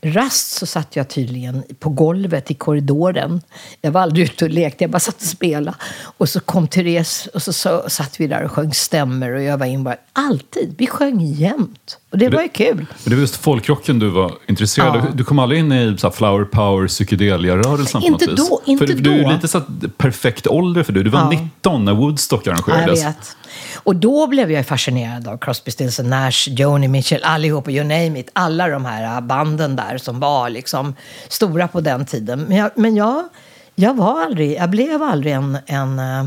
[0.03, 3.41] rast så satt jag tydligen på golvet i korridoren.
[3.81, 5.77] Jag var aldrig ute och lekte, jag bara satt och spelade.
[6.03, 9.59] Och så kom Therese och så, så satt vi där och sjöng stämmer och jag
[9.59, 10.75] var in bara, alltid.
[10.79, 11.99] Vi sjöng jämt.
[12.11, 12.77] Och det var ju kul.
[12.77, 14.97] Men det var just folkrocken du var intresserad av.
[14.97, 15.05] Ja.
[15.15, 18.49] Du kom aldrig in i så flower power, psykedelia-rörelsen på något vis?
[18.49, 19.31] då, inte för du är då.
[19.31, 19.61] lite så
[19.97, 21.05] perfekt ålder för dig.
[21.05, 21.41] Du var Ja.
[21.41, 23.05] 19 när Woodstock Ja, jag arrangerades.
[23.05, 23.37] vet.
[23.87, 28.31] Och då blev jag fascinerad av Crosby, Stills Nash, Joni Mitchell, allihop, you name it.
[28.33, 30.95] Alla de här äh, banden där som var liksom
[31.29, 32.41] stora på den tiden.
[32.41, 33.29] Men jag, men jag,
[33.75, 36.25] jag var aldrig, jag blev aldrig en, en äh,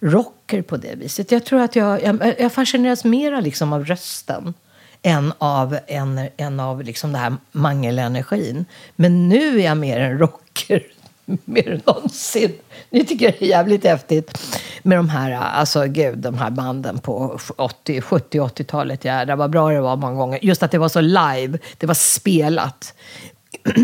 [0.00, 1.32] rocker på det viset.
[1.32, 4.54] Jag tror att jag, jag, jag fascineras mera liksom av rösten
[5.02, 8.64] än av, en, en av liksom den här mangelenergin.
[8.96, 10.82] Men nu är jag mer en rocker
[11.44, 12.52] mer än någonsin.
[12.90, 14.38] Nu tycker det är jävligt häftigt
[14.82, 19.04] med de här, alltså gud, de här banden på 80, 70 80-talet.
[19.04, 20.38] Jädrar vad bra det var många gånger.
[20.42, 22.94] Just att det var så live, det var spelat.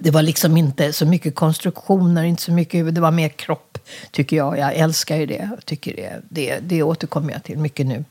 [0.00, 3.78] Det var liksom inte så mycket konstruktioner, inte så mycket, det var mer kropp,
[4.10, 4.58] tycker jag.
[4.58, 5.48] Jag älskar ju det.
[5.50, 8.04] Jag tycker det, det, det återkommer jag till mycket nu.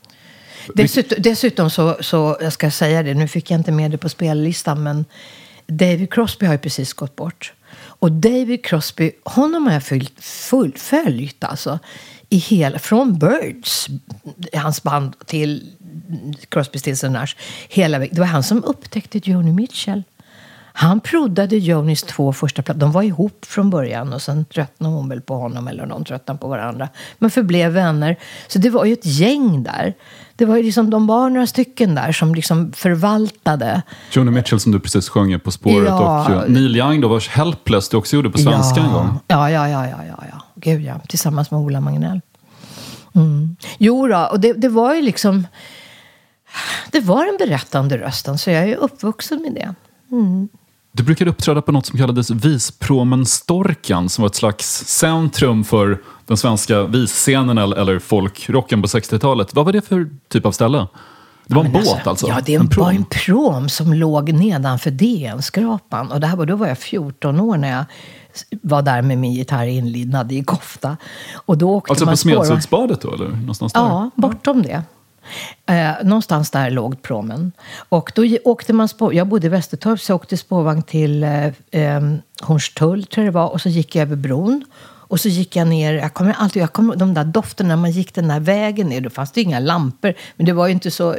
[0.74, 4.08] Dessutom, dessutom så, så, jag ska säga det, nu fick jag inte med det på
[4.08, 5.04] spellistan, men
[5.66, 7.52] David Crosby har ju precis gått bort.
[7.98, 11.78] Och David Crosby, honom har jag följt, fullföljt alltså.
[12.28, 13.88] I hela, från Birds,
[14.52, 15.72] hans band, till
[16.48, 17.36] Crosby, Stills Nash.
[17.68, 18.14] Hela, vägen.
[18.14, 20.02] det var han som upptäckte Joni Mitchell.
[20.80, 22.80] Han proddade Jonis två första plattor.
[22.80, 26.40] De var ihop från början och sen tröttnade hon väl på honom eller de tröttnade
[26.40, 26.88] på varandra.
[27.18, 28.16] Men förblev vänner.
[28.48, 29.94] Så det var ju ett gäng där.
[30.36, 33.82] Det var ju liksom, de var några stycken där som liksom förvaltade.
[34.12, 36.42] Joni Mitchell som du precis sjöng På spåret Ja.
[36.42, 38.86] och Neil Young då vars Helpless du också gjorde på svenska ja.
[38.86, 39.18] en gång.
[39.26, 40.42] Ja, ja, ja, ja, ja, ja.
[40.54, 41.00] Gud ja.
[41.08, 42.20] Tillsammans med Ola Magnell.
[43.14, 43.56] Mm.
[43.78, 45.46] Jo då, och det, det var ju liksom...
[46.90, 49.74] Det var den berättande rösten, så jag är uppvuxen med det.
[50.98, 56.36] Du brukade uppträda på något som kallades Vispromenstorkan som var ett slags centrum för den
[56.36, 59.54] svenska visscenen eller, folkrocken på 60-talet.
[59.54, 60.86] Vad var det för typ av ställe?
[61.46, 62.28] Det var en båt alltså?
[62.28, 66.12] Ja, det En var en prom som låg nedanför DN-skrapan.
[66.12, 67.84] Och det här var, då var jag 14 år när jag
[68.62, 70.96] var där med min gitarr inlindad i kofta.
[71.46, 73.80] Och då åkte Alltså man på Smedshultsbadet då eller någonstans där?
[73.80, 74.82] Ja, bortom det.
[75.66, 77.52] Eh, någonstans där låg promen.
[77.88, 81.46] Och då åkte man spår, jag bodde i Västertorp så jag åkte spårvagn till eh,
[81.70, 82.00] eh,
[82.42, 83.48] Hornstull tror jag det var.
[83.48, 84.64] Och så gick jag över bron.
[85.08, 87.90] Och så gick jag ner, jag kommer alltid, jag kommer, de där dofterna när man
[87.90, 90.14] gick den där vägen ner, då fanns det inga lampor.
[90.36, 91.16] Men det var ju inte så,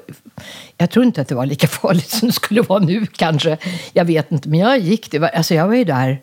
[0.78, 3.58] jag tror inte att det var lika farligt som det skulle vara nu kanske.
[3.94, 6.22] Jag vet inte, men jag gick, det var, alltså jag var ju där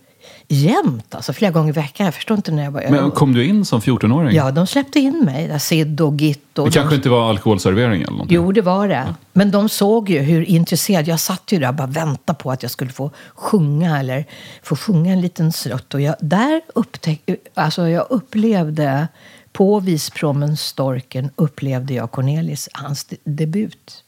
[0.49, 2.05] jämt, alltså flera gånger i veckan.
[2.05, 4.37] Jag förstår inte när jag var Men kom du in som 14-åring?
[4.37, 6.59] Ja, de släppte in mig, där Sid och Git.
[6.59, 8.35] Och Det de- kanske inte var alkoholservering eller någonting?
[8.35, 9.15] Jo, det var det.
[9.33, 12.63] Men de såg ju hur intresserad jag satt ju där och bara väntade på att
[12.63, 14.25] jag skulle få sjunga eller
[14.63, 15.95] få sjunga en liten snutt.
[15.95, 19.09] Och jag, där upptäckte, alltså jag upplevde,
[19.53, 24.03] på Vispromen Storken upplevde jag Cornelis, hans de- debut.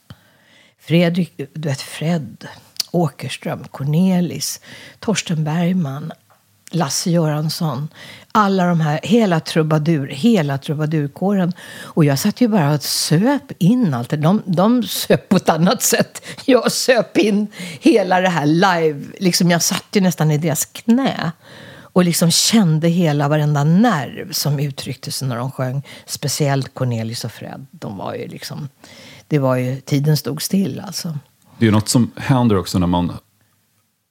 [0.81, 2.47] Fredrik, du vet Fred
[2.91, 4.59] Åkerström, Cornelis,
[4.99, 6.11] Torsten Bergman,
[6.69, 7.87] Lasse Göransson.
[8.31, 11.53] Alla de här, hela trubadur, hela trubadurkåren.
[11.81, 14.17] Och jag satt ju bara och söp in allt det.
[14.17, 16.25] De, de söp på ett annat sätt.
[16.45, 17.47] Jag söp in
[17.79, 19.05] hela det här live.
[19.19, 21.31] Liksom jag satt ju nästan i deras knä.
[21.93, 25.83] Och liksom kände hela varenda nerv som uttryckte sig när de sjöng.
[26.05, 27.65] Speciellt Cornelis och Fred.
[27.71, 28.69] De var ju liksom...
[29.27, 29.81] Det var ju...
[29.81, 31.17] Tiden stod still alltså.
[31.57, 33.13] Det är något som händer också när man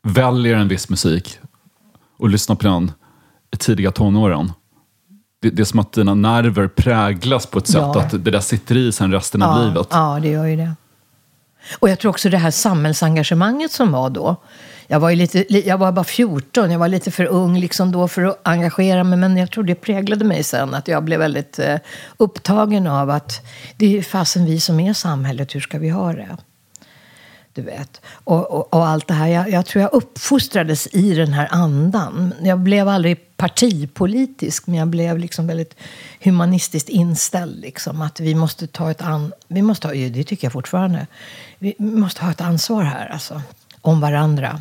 [0.03, 1.39] väljer en viss musik
[2.19, 2.93] och lyssnar på den
[3.51, 4.53] i tidiga tonåren.
[5.43, 8.01] Det, det är som att dina nerver präglas på ett sätt Ja.
[8.01, 9.87] att det där sitter i sen resten av livet.
[9.91, 10.75] Ja, det gör ju det.
[11.79, 14.37] Och jag tror också det här samhällsengagemanget som var då.
[14.87, 18.09] Jag var, lite, li- jag var bara 14, jag var lite för ung liksom då
[18.09, 19.19] för att engagera mig.
[19.19, 20.75] Men jag tror det präglade mig sen.
[20.75, 21.77] Att jag blev väldigt eh,
[22.17, 26.37] upptagen av att det är fasen vi som är samhället, hur ska vi ha det?
[27.59, 28.01] Du vet.
[28.13, 29.27] Och, och, och allt det här.
[29.27, 32.35] Jag, jag tror jag uppfostrades i den här andan.
[32.43, 35.75] Jag blev aldrig partipolitisk, men jag blev liksom väldigt
[36.21, 37.61] humanistiskt inställd.
[37.61, 39.33] Liksom, att vi måste ta ett an...
[39.49, 41.07] Vi måste ha, det tycker jag fortfarande.
[41.59, 43.43] Vi måste ha ett ansvar här, alltså.
[43.81, 44.61] Om varandra.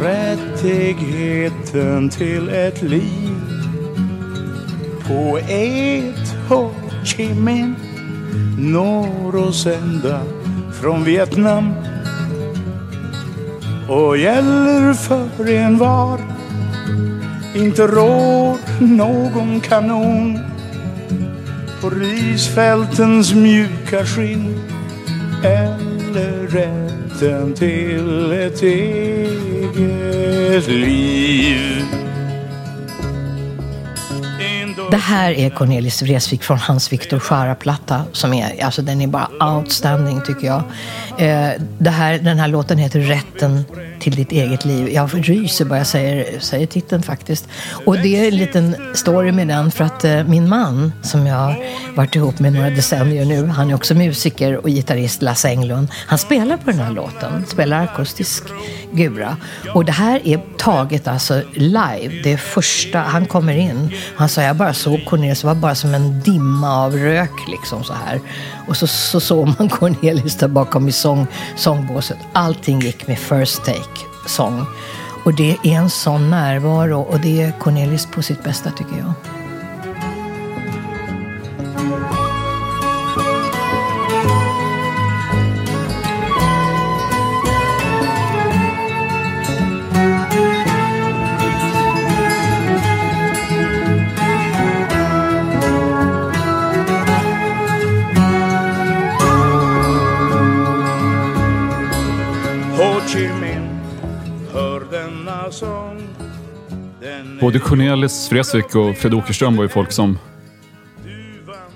[0.00, 3.27] Rättigheten till ett liv
[5.08, 6.70] Poet Ho
[7.04, 7.76] Chi Minh
[8.58, 10.20] når oss ända
[10.80, 11.74] från Vietnam
[13.88, 16.20] och gäller för en var
[17.54, 20.38] Inte rår någon kanon
[21.80, 24.60] på risfältens mjuka skinn
[25.44, 29.78] eller rätten till ett eget
[30.68, 31.84] liv.
[34.90, 39.54] Det här är Cornelis Vreeswijk från Hans Victor Jara-platta Som är, alltså den är bara
[39.56, 40.62] outstanding tycker jag.
[41.18, 43.64] Eh, det här, den här låten heter Rätten
[44.00, 44.88] till ditt eget liv.
[44.88, 47.48] Jag ryser bara jag säger, säger titeln faktiskt.
[47.86, 51.36] Och det är en liten story med den för att eh, min man som jag
[51.36, 51.56] har
[51.96, 53.46] varit ihop med några decennier nu.
[53.46, 55.88] Han är också musiker och gitarrist, Lasse Englund.
[56.06, 57.46] Han spelar på den här låten.
[57.46, 58.44] Spelar akustisk
[58.92, 59.36] gura.
[59.74, 62.20] Och det här är taget alltså live.
[62.22, 63.92] Det är första, han kommer in.
[64.16, 67.84] Han sa jag bara såg Cornelis, det var bara som en dimma av rök liksom
[67.84, 68.20] så här.
[68.68, 72.18] Och så, så såg man Cornelis där bakom i sång, sångbåset.
[72.32, 73.87] Allting gick med first take
[74.28, 74.66] sång.
[75.24, 79.37] Och det är en sån närvaro och det är Cornelis på sitt bästa tycker jag.
[104.52, 106.02] Hör denna sång.
[107.00, 110.18] Den Både Cornelis Vreeswijk och Fred Åkerström var ju folk som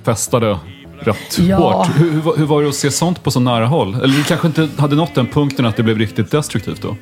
[0.04, 0.58] festade
[1.00, 1.56] rätt Ja.
[1.56, 1.88] hårt.
[2.00, 3.94] Hur, hur, var- hur var det att se sånt på så nära håll?
[3.94, 6.96] Eller du kanske inte hade nått den punkten att det blev riktigt destruktivt då?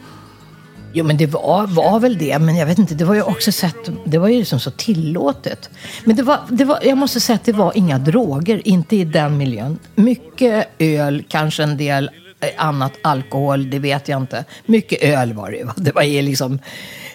[0.93, 2.39] Jo, men det var, var väl det.
[2.39, 5.71] Men jag vet inte, det var ju också sett, det var ju liksom så tillåtet.
[6.05, 9.05] Men det var, det var, jag måste säga att det var inga droger, inte i
[9.05, 9.79] den miljön.
[9.95, 12.11] Mycket öl, kanske en del
[12.57, 14.45] annat alkohol, det vet jag inte.
[14.67, 15.69] Mycket öl var det ju.
[15.77, 16.59] Det var ju liksom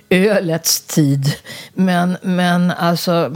[0.10, 1.36] ölets tid.
[1.74, 3.36] Men, men alltså...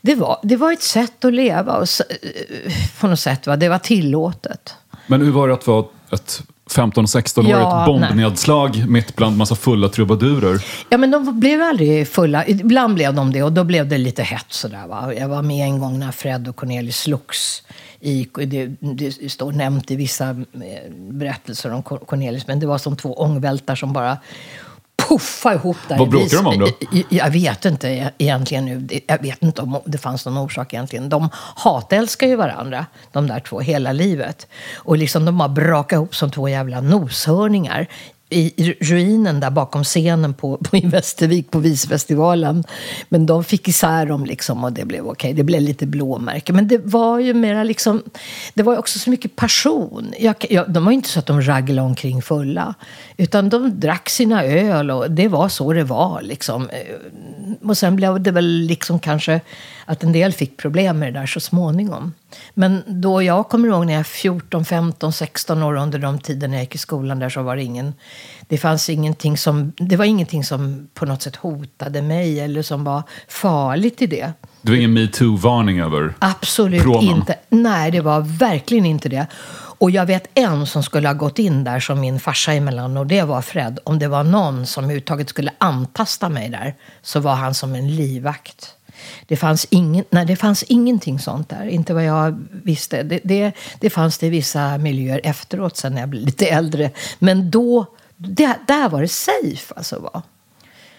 [0.00, 3.46] Det var, det var ett sätt att leva och, eh, på något sätt.
[3.46, 3.56] Va?
[3.56, 4.74] Det var tillåtet.
[5.06, 10.64] Men hur var det att vara ett 15-16-årigt Ja, bombnedslag mitt bland massa fulla trubadurer?
[10.88, 12.46] Ja, men de blev aldrig fulla.
[12.46, 14.86] Ibland blev de det och då blev det lite hett sådär.
[14.86, 15.14] Va?
[15.14, 17.62] Jag var med en gång när Fred och Cornelis slogs.
[18.06, 22.78] I, det, det står nämnt i vissa eh, berättelser om Cor- Cornelis, men det var
[22.78, 24.18] som två ångvältar som bara
[25.08, 25.98] puffa ihop där.
[25.98, 26.68] Vad bråkar de om då?
[27.08, 29.00] Jag, vet inte e- egentligen nu.
[29.06, 31.08] Jag vet inte om det fanns någon orsak egentligen.
[31.08, 34.46] De hatälskar ju varandra, de där två, hela livet.
[34.76, 37.86] Och liksom de har brakat ihop som två jävla noshörningar
[38.30, 42.64] i ruinen där bakom scenen på, på i Västervik på Visfestivalen.
[43.08, 45.34] Men de fick isär dem liksom och det blev okej.
[45.34, 46.52] Det blev lite blåmärke.
[46.52, 48.02] Men det var ju mera liksom...
[48.54, 50.12] Det var också så mycket passion.
[50.18, 52.74] Jag, jag, de var ju inte så att de raglade omkring fulla.
[53.16, 56.68] Utan de drack sina öl och det var så det var liksom.
[56.70, 59.40] Eh, och sen blev det väl liksom kanske
[59.86, 62.12] att en del fick problem med det där så småningom.
[62.54, 66.52] Men då jag kommer ihåg när jag var 14, 15, 16 år under de tiden
[66.52, 67.94] jag gick i skolan där så var det ingen...
[68.48, 69.72] Det fanns ingenting som...
[69.76, 74.32] Det var ingenting som på något sätt hotade mig eller som var farligt i det.
[74.62, 77.04] Det var ingen metoo-varning över Absolut proman?
[77.04, 77.38] inte.
[77.48, 79.26] Nej, det var verkligen inte det.
[79.78, 83.06] Och jag vet en som skulle ha gått in där som min farsa emellan och
[83.06, 83.78] det var Fred.
[83.84, 87.96] Om det var någon som överhuvudtaget skulle antasta mig där så var han som en
[87.96, 88.75] livvakt.
[89.26, 93.02] Det fanns, ingen, nej, det fanns ingenting sånt där, inte vad jag visste.
[93.02, 96.90] Det, det, det fanns det i vissa miljöer efteråt sen när jag blev lite äldre.
[97.18, 99.98] Men då, det, där var det safe alltså.
[99.98, 100.22] Va?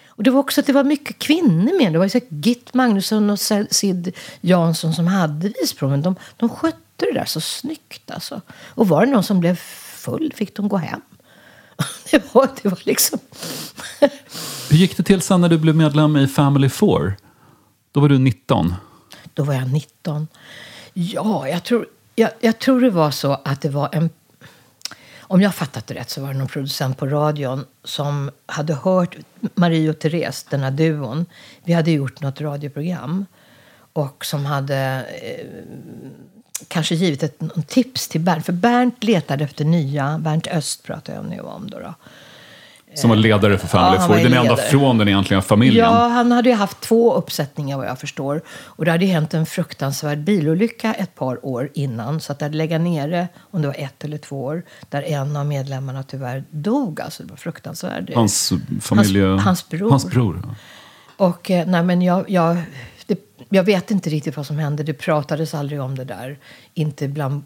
[0.08, 1.94] Och det var också att det var mycket kvinnor med.
[1.94, 6.02] Det var ju så Git Magnusson och Sid Jansson som hade visproven.
[6.02, 8.42] De, de skötte det där så snyggt alltså.
[8.50, 9.56] Och var det någon som blev
[9.96, 11.02] full fick de gå hem.
[12.12, 13.20] Det var, det var liksom...
[14.70, 17.16] Hur gick det till sen när du blev medlem i Family Four?
[17.98, 18.74] Då var du 19.
[19.34, 20.28] Då var jag 19.
[20.94, 24.10] Ja, jag tror, jag, jag tror det var så att det var en...
[25.20, 28.74] Om jag har fattat det rätt så var det någon producent på radion som hade
[28.74, 29.18] hört
[29.56, 31.26] Marie och Therese, den här duon.
[31.64, 33.26] Vi hade gjort något radioprogram.
[33.94, 35.48] Och som hade eh,
[36.68, 38.46] kanske givit ett tips till Bernt.
[38.46, 41.80] För Bernt letade efter nya, Bernt Öst pratar jag nu om då.
[41.80, 41.94] då.
[42.98, 44.16] Som var ledare för Family Ja, Four.
[44.18, 45.86] Den enda från den egentliga familjen.
[45.86, 48.42] Ja, han hade ju haft två uppsättningar vad jag förstår.
[48.50, 52.20] Och det hade ju hänt en fruktansvärd bilolycka ett par år innan.
[52.20, 55.36] Så att det hade legat nere, om det var ett eller två år, där en
[55.38, 57.02] av medlemmarna tyvärr dog.
[57.02, 58.16] Alltså det var fruktansvärt.
[58.16, 59.26] Hans familje...
[59.26, 59.90] Hans- hans bror.
[59.90, 60.42] Hans bror.
[60.44, 60.56] ja.
[61.18, 62.58] Och eh, nej, men jag, jag,
[63.50, 64.84] jag vet inte riktigt vad som hände.
[64.84, 66.40] Det pratades aldrig om det där.
[66.74, 67.44] Inte bland,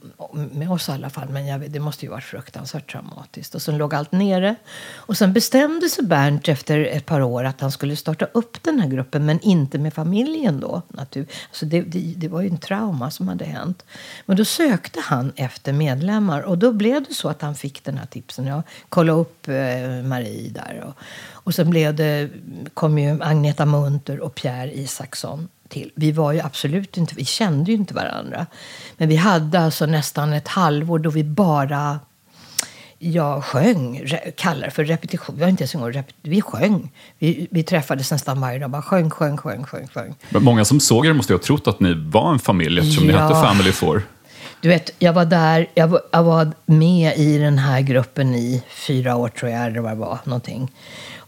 [0.51, 1.29] med oss i alla fall.
[1.29, 3.55] Men jag, det måste ju varit fruktansvärt traumatiskt.
[3.55, 4.55] Och sen låg allt nere.
[4.93, 8.79] Och sen bestämde sig Bernt efter ett par år att han skulle starta upp den
[8.79, 9.25] här gruppen.
[9.25, 10.81] Men inte med familjen då.
[10.87, 11.27] Natur.
[11.49, 13.85] Alltså det, det, det var ju en trauma som hade hänt.
[14.25, 16.41] Men då sökte han efter medlemmar.
[16.41, 18.47] Och då blev det så att han fick den här tipsen.
[18.47, 19.53] Jag kollade upp eh,
[20.03, 20.83] Marie där.
[20.87, 20.93] Och,
[21.31, 22.29] och sen blev det,
[22.73, 25.91] kom ju Agneta Munter och Pierre Isaksson till.
[25.95, 28.45] Vi var ju absolut inte, vi kände ju inte varandra.
[28.97, 31.99] Men vi hade alltså nästan ett halvår då vi bara
[33.03, 35.35] jag sjöng, kallar det för repetition.
[35.35, 36.91] Vi, var inte ens en vi sjöng.
[37.19, 38.69] Vi, vi träffades nästan varje dag.
[38.69, 40.15] Bara sjöng, sjöng, sjöng, sjöng, sjöng.
[40.29, 43.07] Men många som såg er måste ju ha trott att ni var en familj eftersom
[43.07, 43.19] ni Ja.
[43.19, 44.03] hette Family Four.
[44.61, 48.63] Du vet, jag var där, jag var, jag var med i den här gruppen i
[48.69, 50.71] fyra år tror jag, eller vad det var, någonting.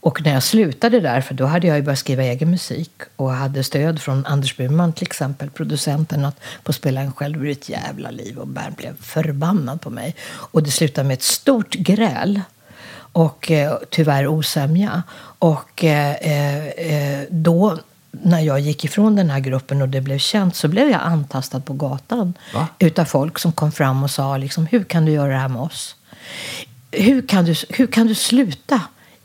[0.03, 3.31] Och när jag slutade där, för då hade jag ju börjat skriva egen musik och
[3.31, 7.69] hade stöd från Anders Burman till exempel, producenten, att få spela en själv ur ett
[7.69, 8.37] jävla liv.
[8.37, 10.15] Och Bernt blev förbannad på mig.
[10.25, 12.41] Och det slutade med ett stort gräl.
[12.95, 15.03] Och eh, tyvärr osämja.
[15.39, 17.77] Och eh, eh, eh, då,
[18.11, 21.59] när jag gick ifrån den här gruppen och det blev känt, så blev jag antastad
[21.59, 22.33] på gatan.
[22.53, 22.67] Va?
[22.79, 25.61] Utav folk som kom fram och sa liksom, hur kan du göra det här med
[25.61, 25.95] oss?
[26.91, 28.81] Hur kan du, hur kan du sluta?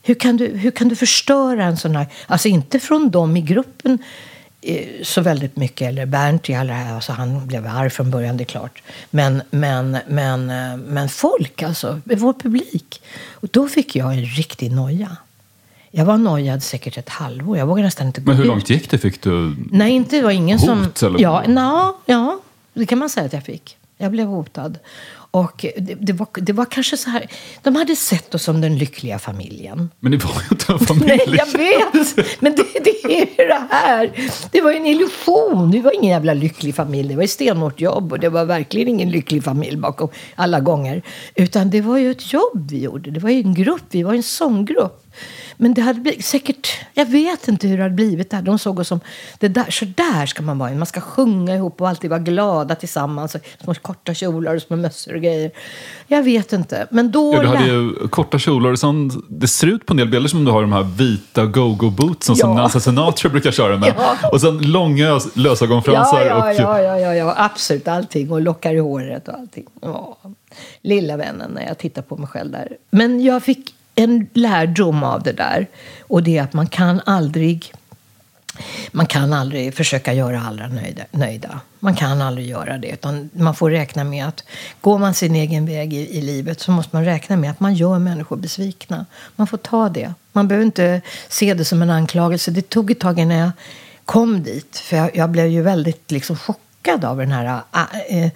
[0.09, 2.07] Hur kan du, hur kan du förstöra en sån här...
[2.27, 3.99] Alltså inte från dem i gruppen
[4.61, 8.37] eh, så väldigt mycket, eller Bernt i alla här, alltså han blev arg från början,
[8.37, 8.83] det är klart.
[9.11, 13.03] Men, men, men, eh, men folk, alltså, vår publik.
[13.33, 15.17] Och då fick jag en riktig noja.
[15.91, 17.59] Jag var nojad säkert ett halvår.
[17.59, 18.49] Jag vågade nästan inte gå Men hur ut.
[18.49, 18.99] långt gick det?
[18.99, 19.57] Fick du...
[19.73, 21.09] Nej, inte, det var ingen Hot, som...
[21.09, 21.21] eller?
[21.21, 22.41] Ja, na, ja,
[22.75, 23.77] det kan man säga att jag fick.
[23.99, 24.79] Jag blev hotad.
[25.31, 27.27] Och det, det, var, det var kanske så här...
[27.63, 29.91] De hade sett oss som den lyckliga familjen.
[30.01, 31.07] Men det var ju inte en familj.
[31.07, 32.41] Nej, jag vet!
[32.41, 34.13] Men det, det är ju det här.
[34.51, 35.71] Det var en illusion.
[35.71, 37.09] Det var ingen jävla lycklig familj.
[37.09, 41.03] Det var ett stenhårt jobb och det var verkligen ingen lycklig familj bakom alla gånger.
[41.35, 43.11] Utan det var ju ett jobb vi gjorde.
[43.11, 43.85] Det var en grupp.
[43.91, 45.05] Vi var en sånggrupp.
[45.61, 46.69] Men det hade blivit säkert...
[46.95, 48.43] Jag vet inte hur det hade blivit där.
[48.43, 49.01] De såg oss som...
[49.39, 50.71] Det där, så där ska man vara.
[50.71, 53.37] Man ska sjunga ihop och alltid vara glada tillsammans.
[53.65, 55.51] Små korta kjolar och små mössor och grejer.
[56.07, 56.87] Jag vet inte.
[56.91, 57.35] Men då...
[57.35, 59.15] Ja, du hade ju korta kjolar och sånt.
[59.29, 62.37] Det ser ut på en del bilder som om du har de här vita go-go-bootsen
[62.37, 62.57] som Ja.
[62.57, 63.95] Nancy Sinatra brukar köra med.
[64.23, 64.29] Ja.
[64.33, 66.27] Och sen långa lösögonfransar.
[66.27, 68.33] Ja, ja, ja, ja, ja, absolut allting.
[68.33, 69.67] Och lockar i håret och allting.
[69.83, 70.17] Ja.
[70.83, 72.77] Lilla vännen när jag tittar på mig själv där.
[72.91, 75.67] Men jag fick en lärdom av det där.
[76.01, 77.73] Och det är att man kan aldrig
[78.91, 81.61] man kan aldrig försöka göra alla nöjda, nöjda.
[81.79, 82.89] Man kan aldrig göra det.
[82.89, 84.45] Utan man får räkna med att
[84.81, 87.75] går man sin egen väg i, i livet så måste man räkna med att man
[87.75, 89.07] gör människor besvikna.
[89.37, 90.15] Man får ta det.
[90.33, 92.51] Man behöver inte se det som en anklagelse.
[92.51, 93.51] Det tog ett tag innan jag
[94.05, 94.77] kom dit.
[94.77, 98.31] För jag, jag blev ju väldigt liksom, chockad av den här äh, äh,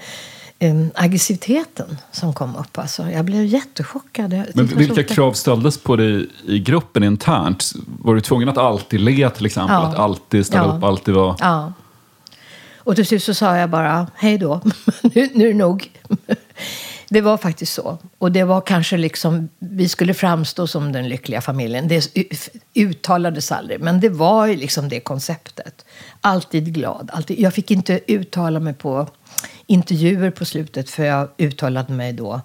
[0.62, 2.78] äh, aggressiviteten som kom upp.
[2.78, 4.32] Alltså, jag blev jättechockad.
[4.32, 7.72] Jag Men vilka så- krav ställdes på dig i gruppen internt?
[7.86, 9.74] Var du tvungen att alltid le till exempel?
[9.74, 9.86] Ja.
[9.86, 10.76] Att alltid ställa Ja.
[10.76, 11.36] upp, alltid vara...
[11.40, 11.72] Ja.
[12.84, 14.60] Och till slut så sa jag bara hej då,
[15.02, 15.90] nu, nu är det nog.
[17.08, 17.98] Det var faktiskt så.
[18.18, 21.88] Och det var kanske liksom, vi skulle framstå som den lyckliga familjen.
[21.88, 22.18] Det
[22.74, 25.84] uttalades aldrig, men det var ju liksom det konceptet.
[26.20, 27.10] Alltid glad.
[27.12, 27.40] Alltid.
[27.40, 29.06] Jag fick inte uttala mig på
[29.72, 32.40] intervjuer på slutet för jag uttalade mig då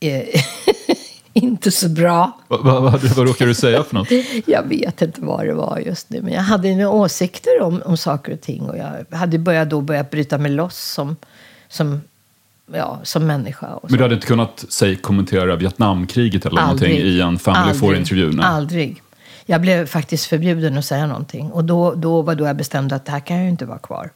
[0.00, 0.22] eh,
[1.32, 2.32] inte så bra.
[2.48, 4.08] Vad, vad, vad, vad råkar du säga för något?
[4.46, 7.96] Jag vet inte vad det var just nu, men jag hade några åsikter om, om
[7.96, 8.62] saker och ting.
[8.62, 11.16] Och jag hade börjat då börjat bryta mig loss som,
[11.68, 12.00] som,
[12.72, 13.78] ja, som människa.
[13.82, 17.80] Men du hade inte kunnat, säg, kommentera Vietnamkriget eller någonting i en Family Aldrig.
[17.80, 18.40] Four-intervju?
[18.42, 19.02] Aldrig.
[19.46, 21.50] Jag blev faktiskt förbjuden att säga någonting.
[21.50, 23.78] Och då, då var då jag bestämde att det här kan jag ju inte vara
[23.78, 24.10] kvar.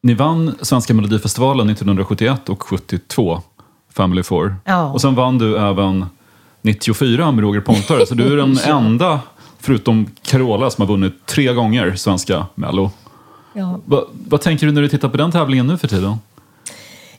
[0.00, 3.42] Ni vann Svenska Melodifestivalen 1971 och 72,
[3.92, 4.56] Family Four.
[4.64, 4.92] Ja.
[4.92, 6.06] Och sen vann du även
[6.62, 8.06] 94 med Roger Pontare.
[8.06, 9.20] Så du är den enda,
[9.60, 12.90] förutom Carola, som har vunnit tre gånger Svenska Mello.
[13.52, 13.80] Ja.
[13.84, 16.16] Va, vad tänker du när du tittar på den tävlingen nu för tiden?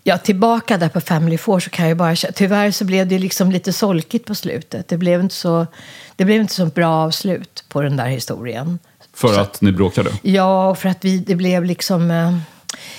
[0.03, 3.19] Ja, tillbaka där på Family Four så kan jag bara kä- Tyvärr så blev det
[3.19, 4.87] liksom lite solkigt på slutet.
[4.87, 5.67] Det blev inte så,
[6.15, 8.79] det blev inte så bra avslut på den där historien.
[9.13, 10.09] För att ni bråkade?
[10.21, 12.11] Ja, och för att vi, det blev liksom...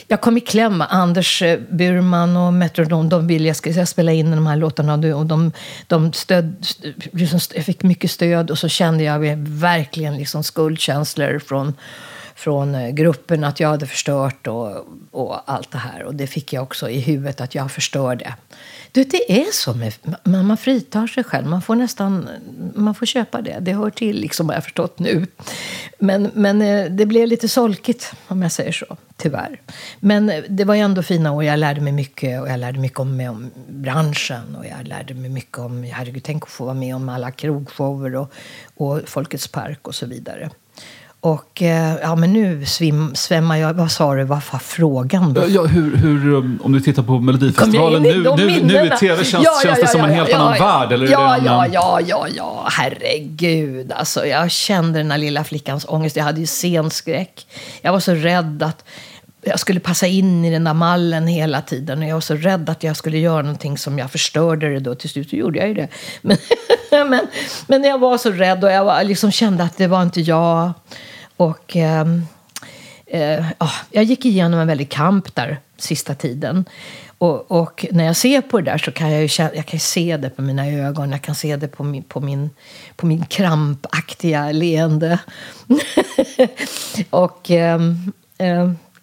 [0.09, 0.85] Jag kom i kläm.
[0.89, 4.95] Anders eh, Burman och Metrodom, de ville jag skulle spela in de här låtarna.
[5.17, 5.53] Och de-
[5.87, 6.67] de, stöd,
[7.13, 11.75] liksom, jag fick mycket stöd och så kände jag verkligen liksom skuldkänslor från,
[12.41, 16.03] från eh, gruppen att jag hade förstört och, och allt det här.
[16.03, 18.35] Och det fick jag också i huvudet att jag förstörde.
[18.93, 21.47] Du, det är så med, man, man fritar sig själv.
[21.47, 22.29] Man får nästan
[22.75, 23.59] man får köpa det.
[23.61, 25.27] Det hör till, liksom, har jag förstått nu.
[25.99, 28.97] Men, men eh, det blev lite solkigt, om jag säger så.
[29.17, 29.61] Tyvärr.
[30.01, 31.45] Men eh, det var ändå fina år.
[31.45, 32.41] Jag lärde mig mycket.
[32.41, 34.57] Och jag lärde mycket om, om branschen.
[34.57, 35.83] Och jag lärde mig mycket om...
[35.83, 38.33] Herregud, tänk att få vara med om alla krogshower och,
[38.75, 40.51] och Folkets park och så vidare.
[41.23, 43.75] Och eh, ja, men nu svim, svämmar jag...
[43.75, 44.25] Vad sa du?
[44.25, 45.45] Vad var frågan då?
[45.49, 49.33] Ja, hur, hur, um, om du tittar på Melodifestivalen nu, nu, nu i tv känns,
[49.33, 50.67] Ja, ja, känns det ja, som en helt ja, annan ja.
[50.67, 50.93] värld?
[50.93, 53.93] Eller är ja, det en, ja, ja, ja, ja, herregud.
[53.93, 56.17] Alltså, jag kände den här lilla flickans ångest.
[56.17, 57.47] Jag hade ju scenskräck.
[57.83, 58.85] Jag var så rädd att
[59.43, 61.99] jag skulle passa in i den där mallen hela tiden.
[61.99, 64.95] Och jag var så rädd att jag skulle göra någonting som jag förstörde det då.
[64.95, 65.89] Till slut så gjorde jag ju det.
[66.93, 67.27] Men, men,
[67.67, 70.73] men jag var så rädd och jag var, liksom kände att det var inte jag.
[71.41, 71.77] Och...
[71.77, 72.27] ehm,
[73.07, 76.65] eh, ja, jag gick igenom en väldig kamp där sista tiden.
[77.19, 80.17] Och, och när jag ser på det där så kan jag ju jag kan se
[80.17, 81.11] det på mina ögon.
[81.11, 82.51] Jag kan se det på min, på min,
[82.97, 85.19] på min krampaktiga leende.
[87.11, 88.13] och ehm,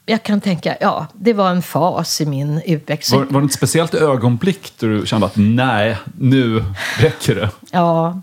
[0.06, 3.12] jag kan tänka, ja, det var en fas i min utväxt.
[3.14, 6.64] var, var det ett speciellt ögonblick där du kände att nej, nu
[7.00, 7.50] räcker det?
[7.72, 8.22] Ja,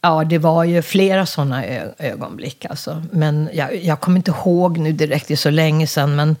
[0.00, 1.64] ja, det var ju flera sådana
[1.98, 2.64] ögonblick.
[2.64, 3.02] Alltså.
[3.12, 6.16] Men jag, jag kommer inte ihåg nu direkt, det är så länge sedan.
[6.16, 6.36] Men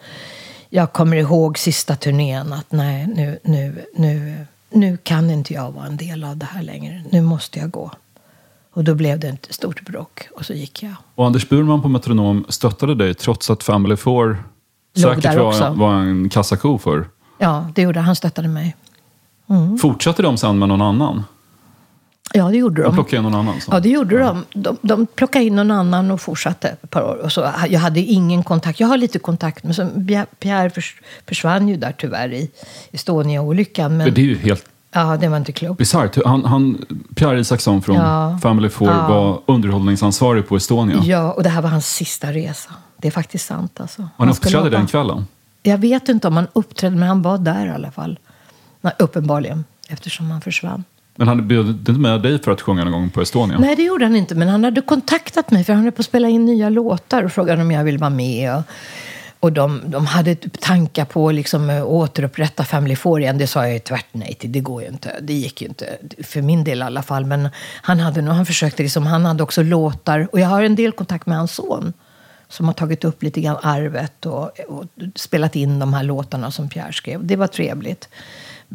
[0.68, 5.86] jag kommer ihåg sista turnén att nej, nu, nu, nu, nu kan inte jag vara
[5.86, 7.02] en del av det här längre.
[7.10, 7.90] Nu måste jag gå.
[8.72, 10.94] Och då blev det ett stort bråk och så gick jag.
[11.14, 14.42] Och Anders Burman på Metronom stöttade dig trots att Family Four
[14.96, 17.08] Låg säkert var, var en kassako för.
[17.38, 18.06] Ja, det gjorde han.
[18.06, 18.76] Han stöttade mig.
[19.80, 21.24] Fortsatte de sen med någon annan?
[22.34, 22.94] Ja, det gjorde De de.
[22.94, 23.60] plockade in någon annan?
[23.60, 23.72] Så.
[23.74, 24.44] Ja, det gjorde de.
[24.54, 24.76] de.
[24.82, 27.16] De plockade in någon annan och fortsatte ett par år.
[27.16, 28.80] Och så, jag hade ingen kontakt.
[28.80, 29.88] Jag har lite kontakt, men så,
[30.38, 30.96] Pierre förs,
[31.26, 32.50] försvann ju där tyvärr i
[32.92, 33.96] Estonia-olyckan.
[33.96, 35.78] Men Det är ju helt ja, det var inte klokt.
[35.78, 36.18] bisarrt.
[36.26, 38.38] Han, han, Pierre Isaksson från Ja.
[38.42, 39.08] Family Four Ja.
[39.08, 41.02] var underhållningsansvarig på Estonia.
[41.04, 42.70] Ja, och det här var hans sista resa.
[42.98, 43.80] Det är faktiskt sant.
[43.80, 44.08] Alltså.
[44.16, 45.26] Han skulle uppträdde den kvällen.
[45.62, 48.18] Jag vet inte om han uppträdde, men han var där i alla fall.
[48.80, 50.84] Nej, uppenbarligen, eftersom han försvann.
[51.16, 53.58] Men han bjöd inte med dig för att sjunga någon gång på Estonia?
[53.58, 54.34] Nej, det gjorde han inte.
[54.34, 57.32] Men han hade kontaktat mig för han höll på att spela in nya låtar och
[57.32, 58.54] frågade om jag ville vara med.
[58.56, 58.62] Och,
[59.40, 63.38] och de, de hade typ tankar på att liksom, eh, återupprätta Family Four igen.
[63.38, 64.52] Det sa jag ju tvärt nej till.
[64.52, 65.16] Det går ju inte.
[65.22, 65.98] Det gick ju inte.
[66.22, 67.24] För min del i alla fall.
[67.24, 67.48] Men
[67.82, 70.28] han hade, nog- han försökte liksom, han hade också låtar.
[70.32, 71.92] Och jag har en del kontakt med hans son.
[72.48, 76.68] Som har tagit upp lite grann arvet och, och spelat in de här låtarna som
[76.68, 77.26] Pierre skrev.
[77.26, 78.08] Det var trevligt.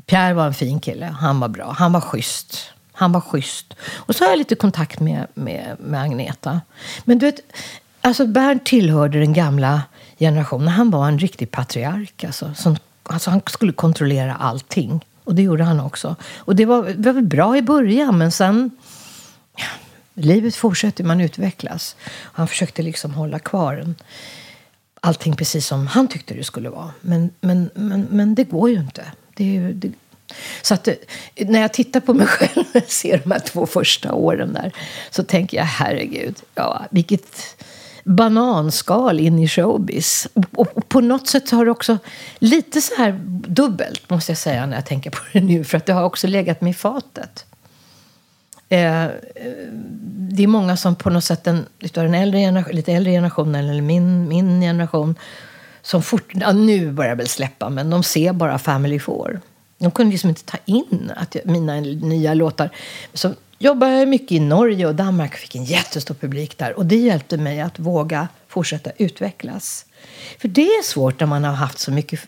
[0.06, 1.06] Pierre var en fin kille.
[1.06, 1.76] Han var bra.
[1.78, 2.58] Han var schysst.
[2.94, 3.74] Han var schysst.
[3.96, 6.62] Och så har jag lite kontakt med, med, med Agneta.
[7.06, 7.40] Men du vet,
[8.02, 9.82] alltså Bernt tillhörde den gamla
[10.20, 10.68] generationen.
[10.68, 12.24] Han var en riktig patriark.
[12.24, 15.06] Alltså, som, alltså han skulle kontrollera allting.
[15.24, 16.16] Och det gjorde han också.
[16.38, 18.72] Och det var, det var väl bra i början, men sen...
[19.56, 19.66] Ja,
[20.14, 21.96] livet fortsätter, man utvecklas.
[22.12, 23.96] Han försökte liksom hålla kvar en,
[25.02, 26.92] allting precis som han tyckte det skulle vara.
[27.02, 29.06] Men, men, men, men det går ju inte.
[29.36, 29.92] Det, är det,
[30.62, 30.96] så att, eh,
[31.36, 34.72] när jag tittar på mig själv och ser de här två första åren där
[35.10, 37.56] så tänker jag herregud, ja, vilket
[38.04, 40.28] bananskal in i showbiz.
[40.34, 41.98] Och, och på något sätt har det också
[42.40, 45.64] lite så här dubbelt, måste jag säga, när jag tänker på det nu.
[45.64, 47.46] För att det har också legat mig i fatet.
[48.70, 49.12] Eh, eh
[50.34, 54.28] det är många som på något sätt, den, den äldre lite äldre generationen, eller min,
[54.28, 55.16] min generation,
[55.82, 59.42] som fort, ja, nu börjar väl släppa, men de ser bara Family Four.
[59.78, 62.70] De kunde liksom inte ta in att jag, mina nya låtar.
[63.14, 66.78] Så jobbade jag mycket i Norge och Danmark och fick en jättestor publik där.
[66.78, 69.86] Och det hjälpte mig att våga fortsätta utvecklas.
[70.40, 72.20] För det är svårt när man har haft så mycket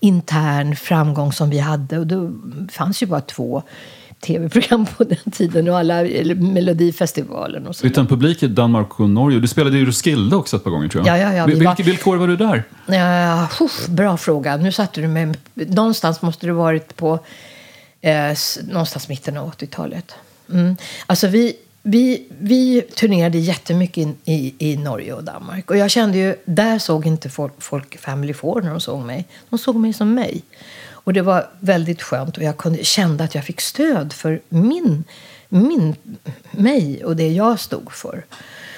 [0.00, 1.98] intern framgång som vi hade.
[1.98, 2.32] Och då
[2.72, 3.62] fanns ju bara två
[4.26, 7.86] tv-program på den tiden och alla, eller Melodifestivalen och så.
[7.86, 9.38] Utan publik i Danmark och Norge.
[9.40, 11.18] Du spelade ju Roskilde också ett par gånger tror jag.
[11.18, 12.64] Ja, ja, ja, vi Vil- var- vilka, år var du där?
[12.86, 14.56] Ja, uff, bra fråga.
[14.56, 15.32] Nu satte du mig...
[15.54, 17.18] Någonstans måste det varit på
[18.00, 18.36] eh,
[18.68, 20.14] någonstans mitten av 80-talet.
[20.52, 20.76] Mm.
[21.06, 25.70] Alltså vi, vi, vi turnerade jättemycket in, i, i Norge och Danmark.
[25.70, 29.26] Och jag kände ju, där såg inte folk, folk Family Four när de såg mig.
[29.50, 30.42] De såg mig som mig.
[31.04, 35.04] Och det var väldigt skönt och jag kunde, kände att jag fick stöd för min,
[35.48, 35.96] min,
[36.50, 38.24] mig och det jag stod för.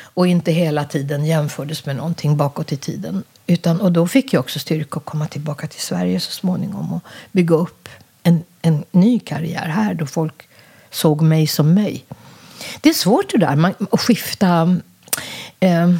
[0.00, 3.24] Och inte hela tiden jämfördes med någonting bakåt i tiden.
[3.46, 7.02] Utan, och då fick jag också styrka att komma tillbaka till Sverige så småningom och
[7.32, 7.88] bygga upp
[8.22, 10.48] en, en ny karriär här då folk
[10.90, 12.04] såg mig som mig.
[12.80, 14.78] Det är svårt det där man, att skifta.
[15.60, 15.94] Eh,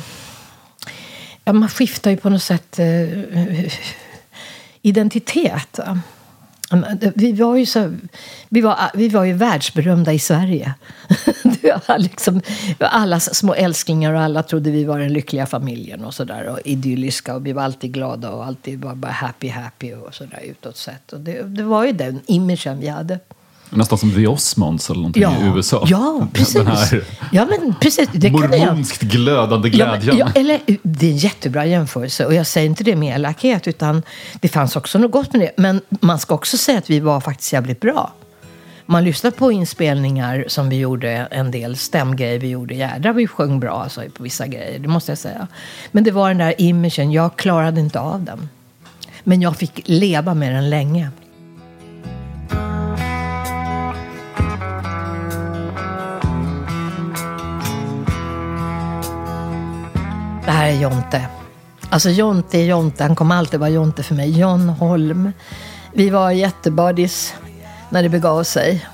[1.45, 3.73] ja, man skiftar ju på något sätt eh,
[4.83, 5.81] identitet.
[6.73, 7.97] Eh, vi var ju, så,
[8.49, 10.75] vi var, ah, vi var ju världsberömda i Sverige.
[11.63, 12.41] Det var liksom,
[12.79, 16.47] allas små älsklingar och alla trodde vi var den lyckliga familjen och sådär.
[16.47, 20.41] Och idylliska och vi var alltid glada och alltid var bara happy happy och sådär
[20.45, 21.13] utåt sett.
[21.13, 23.19] Och det, det var ju den imagen vi hade.
[23.71, 25.85] Nästan som The Osmonds eller någonting i USA.
[25.89, 26.55] Ja, precis.
[26.55, 28.09] Den här Ja, men precis.
[28.13, 28.51] Det kan jag.
[28.51, 30.19] mormonskt glödande Ja, men- glädjen.
[30.35, 32.27] ja, eller, det är en jättebra jämförelse.
[32.27, 34.03] Och jag säger inte det med elakhet, utan
[34.41, 35.53] det fanns också något gott med det.
[35.63, 38.13] Men man ska också säga att vi var faktiskt jävligt bra.
[38.89, 42.75] Man lyssnar på inspelningar som vi gjorde, en del stämgrejer vi gjorde.
[42.75, 45.47] Jädrar, vi sjöng bra alltså, på vissa grejer, det måste jag säga.
[45.93, 48.49] Men det var den där imagen, jag klarade inte av den.
[49.25, 51.11] Men jag fick leva med den länge.
[60.47, 61.29] Det här är Jonte.
[61.91, 64.39] Alltså Jonte är Jonte, han kommer alltid vara Jonte för mig.
[64.41, 65.33] John Holm.
[65.93, 67.35] Vi var jättebuddies
[67.91, 68.87] när det begav sig.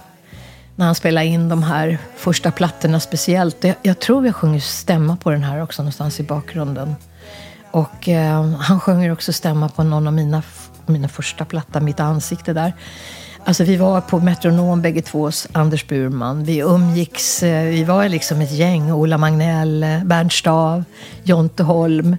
[0.76, 3.64] När han spelade in de här första plattorna speciellt.
[3.64, 6.94] Jag, jag tror jag sjunger stämma på den här också någonstans i bakgrunden.
[7.70, 10.42] Och eh, han sjunger också stämma på någon av mina,
[10.86, 12.72] mina första plattor, Mitt ansikte där.
[13.44, 16.44] Alltså vi var på Metronom bägge två, Anders Burman.
[16.44, 18.92] Vi umgicks, eh, vi var liksom ett gäng.
[18.92, 20.84] Ola Magnell, eh, Bernt Stav,
[21.22, 22.16] Jonte Holm,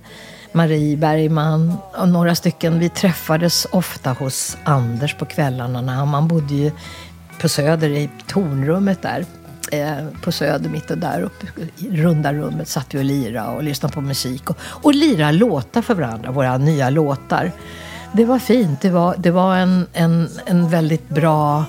[0.52, 2.80] Marie Bergman och några stycken.
[2.80, 5.82] Vi träffades ofta hos Anders på kvällarna.
[5.82, 6.72] När han, man bodde ju
[7.42, 9.26] på Söder i tornrummet där.
[9.72, 11.46] Eh, på Söder mitt och där uppe
[11.78, 14.50] i runda rummet satt vi och lirade och lyssnade på musik.
[14.50, 17.52] Och, och lirade låtar för varandra, våra nya låtar.
[18.16, 18.82] Det var fint.
[18.82, 21.66] Det var, det var en, en, en väldigt bra,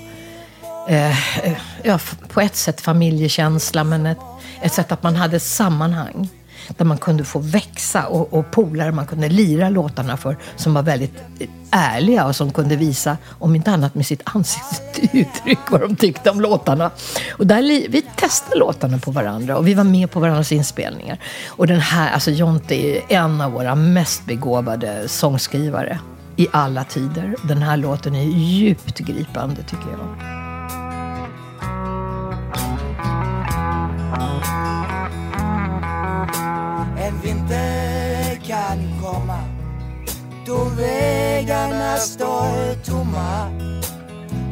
[0.89, 4.19] eh, eh ja, på ett sätt familjekänsla, men ett,
[4.63, 6.29] ett sätt att man hade ett sammanhang.
[6.77, 10.83] Där man kunde få växa och, och polare man kunde lira låtarna för som var
[10.83, 11.23] väldigt
[11.71, 16.41] ärliga och som kunde visa, om inte annat med sitt ansiktsuttryck, vad de tyckte om
[16.41, 16.91] låtarna.
[17.39, 21.19] Och där, vi testade låtarna på varandra och vi var med på varandras inspelningar.
[21.49, 25.99] Och den här, alltså Jonte är en av våra mest begåvade sångskrivare
[26.37, 27.35] i alla tider.
[27.49, 30.35] Den här låten är djupt gripande tycker jag.
[36.99, 39.39] En vinter kan komma
[40.47, 43.51] då vägarna står tomma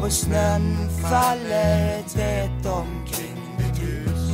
[0.02, 0.76] och snön
[1.10, 4.30] faller tätt omkring mitt hus.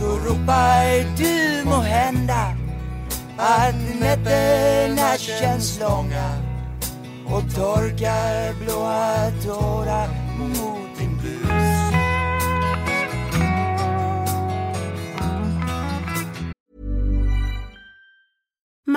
[0.00, 2.57] Då ropar du må hända
[3.38, 6.30] att nätterna känns långa
[7.26, 10.08] och torkar blåa tårar.
[10.38, 10.87] mot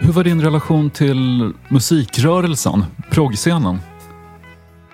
[0.00, 3.78] Hur var din relation till musikrörelsen, proggscenen?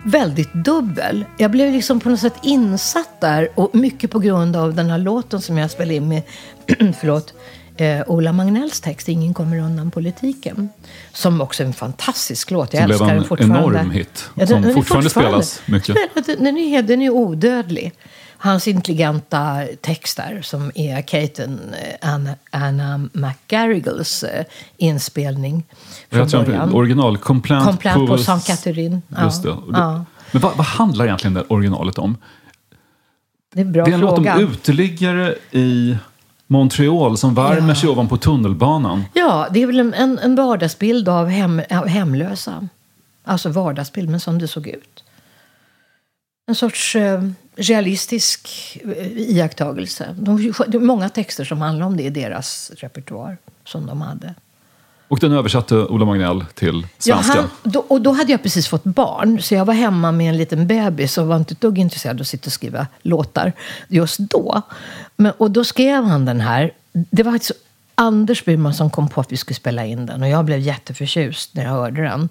[0.04, 1.24] väldigt dubbel.
[1.38, 4.98] Jag blev liksom på något sätt insatt där och mycket på grund av den här
[4.98, 6.22] låten som jag spelade in med
[7.00, 7.34] förlåt,
[7.76, 10.68] eh, Ola Magnells text Ingen kommer undan politiken.
[11.12, 12.74] Som också är en fantastisk låt.
[12.74, 13.78] Jag Som blev älskar en den fortfarande.
[13.78, 15.96] enorm hit, Ja, som är fortfarande spelas mycket.
[16.38, 17.92] Den är, den är odödlig.
[18.36, 21.60] Hans intelligenta text där, som är Katen
[22.00, 24.44] eh, Anna, Anna McGarrigles eh,
[24.76, 25.64] inspelning
[26.10, 26.68] från Jag tror början.
[26.68, 28.18] att originalkomplett Komplett på.
[29.08, 29.24] Ja.
[29.24, 29.56] Just det.
[29.72, 30.04] Ja.
[30.30, 32.16] Men vad, vad handlar egentligen det originalet om?
[33.54, 34.34] Det är en bra det är en låt fråga.
[34.34, 35.96] om uteliggare i
[36.46, 37.74] Montreal som värmer Ja.
[37.74, 39.04] sig ovanpå tunnelbanan.
[39.14, 42.68] Ja, det är väl en, en, vardagsbild av, hem, hemlösa.
[43.24, 45.04] Alltså vardagsbild, men som det såg ut.
[46.46, 47.22] En sorts eh,
[47.56, 48.48] realistisk
[48.96, 50.16] eh, iakttagelse.
[50.18, 50.52] De,
[50.86, 54.34] många texter som handlar om det i deras repertoar som de hade.
[55.14, 57.40] Och den översatte Ola Magnell till Ja, svenska.
[57.40, 60.36] han, då, och då hade jag precis fått barn, så jag var hemma med en
[60.36, 63.52] liten bebis och var inte ett dugg intresserad av att sitta och skriva låtar
[63.88, 64.62] just då.
[65.16, 66.70] Men, och då skrev han den här.
[66.92, 67.54] Det var alltså
[67.94, 71.54] Anders Burman som kom på att vi skulle spela in den och jag blev jätteförtjust
[71.54, 72.28] när jag hörde den.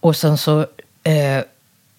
[0.00, 0.60] Och sen så,
[1.02, 1.44] eh,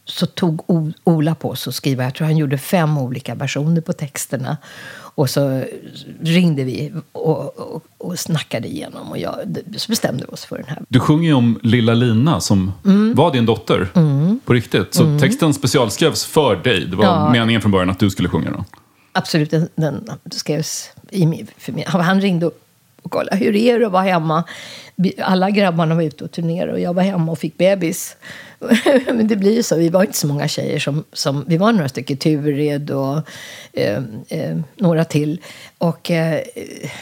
[0.06, 0.62] så tog
[1.04, 4.58] Ola på sig att skriva, jag tror han gjorde fem olika versioner på texterna.
[5.16, 5.64] Och så
[6.22, 9.36] ringde vi och, och, och snackade igenom och jag,
[9.78, 10.80] så bestämde vi oss för den här.
[10.90, 13.14] Du sjunger ju om Lilla Lina som Mm.
[13.16, 13.88] var din dotter
[14.46, 14.94] på riktigt.
[14.94, 16.86] Så texten specialskrevs för dig.
[16.86, 17.30] Det var Ja.
[17.32, 18.64] meningen från början att du skulle sjunga den.
[19.12, 21.86] Absolut, den, den skrevs i min, för mig.
[21.88, 22.60] Han ringde upp
[23.04, 24.44] och kollade, hur är det att vara hemma?
[25.22, 28.16] Alla grabbarna var ute och turnerade och jag var hemma och fick bebis.
[29.14, 31.72] Men det blir ju så, vi var inte så många tjejer som, som vi var
[31.72, 33.18] några stycken, Turid och
[33.74, 35.42] eh, eh, några till.
[35.84, 36.42] Och eh,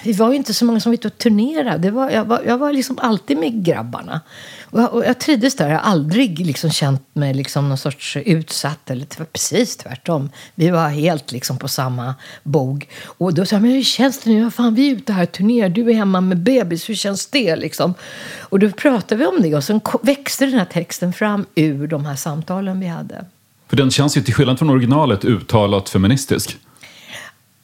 [0.03, 1.77] vi var ju inte så många som var ute och turnerade.
[1.77, 4.21] Det var, jag, var, jag var liksom alltid med grabbarna.
[4.63, 5.69] Och jag, och jag trivdes där.
[5.69, 8.89] Jag har aldrig liksom känt mig liksom någon sorts utsatt.
[8.89, 10.29] Eller tv- precis tvärtom.
[10.55, 12.87] Vi var helt liksom på samma bog.
[13.03, 14.39] Och då sa jag, men hur känns det nu?
[14.39, 15.69] Ja, fan, vi är ute här och turnerar.
[15.69, 16.89] Du är hemma med bebis.
[16.89, 17.55] Hur känns det?
[17.55, 17.93] Liksom?
[18.39, 19.55] Och då pratade vi om det.
[19.55, 23.25] Och sen växte den här texten fram ur de här samtalen vi hade.
[23.67, 26.57] För den känns ju till skillnad från originalet uttalat feministisk.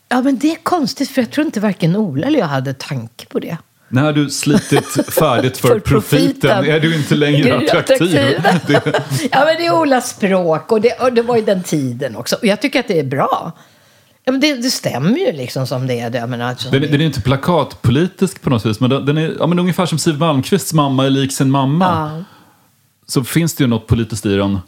[0.09, 1.09] Ja, men det är konstigt.
[1.09, 3.57] För jag tror inte varken Ola eller jag hade tanke på det.
[3.89, 6.65] När du slitit färdigt för, För profiten, profiten.
[6.75, 8.15] är du inte längre attraktiv.
[9.31, 12.35] Ja, men det är Olas språk och det, och det var ju den tiden också.
[12.35, 13.51] Och jag tycker att det är bra.
[14.23, 16.09] Ja, men det, det stämmer ju liksom som det är.
[16.09, 16.17] Det.
[16.17, 19.35] Jag menar, alltså, den, den är inte plakatpolitisk på något vis, men den, den är
[19.39, 21.85] ja, men ungefär som Siw Malmkvists mamma är lik sin mamma.
[22.17, 22.23] ja.
[23.09, 24.59] Så finns det ju något politiskt i den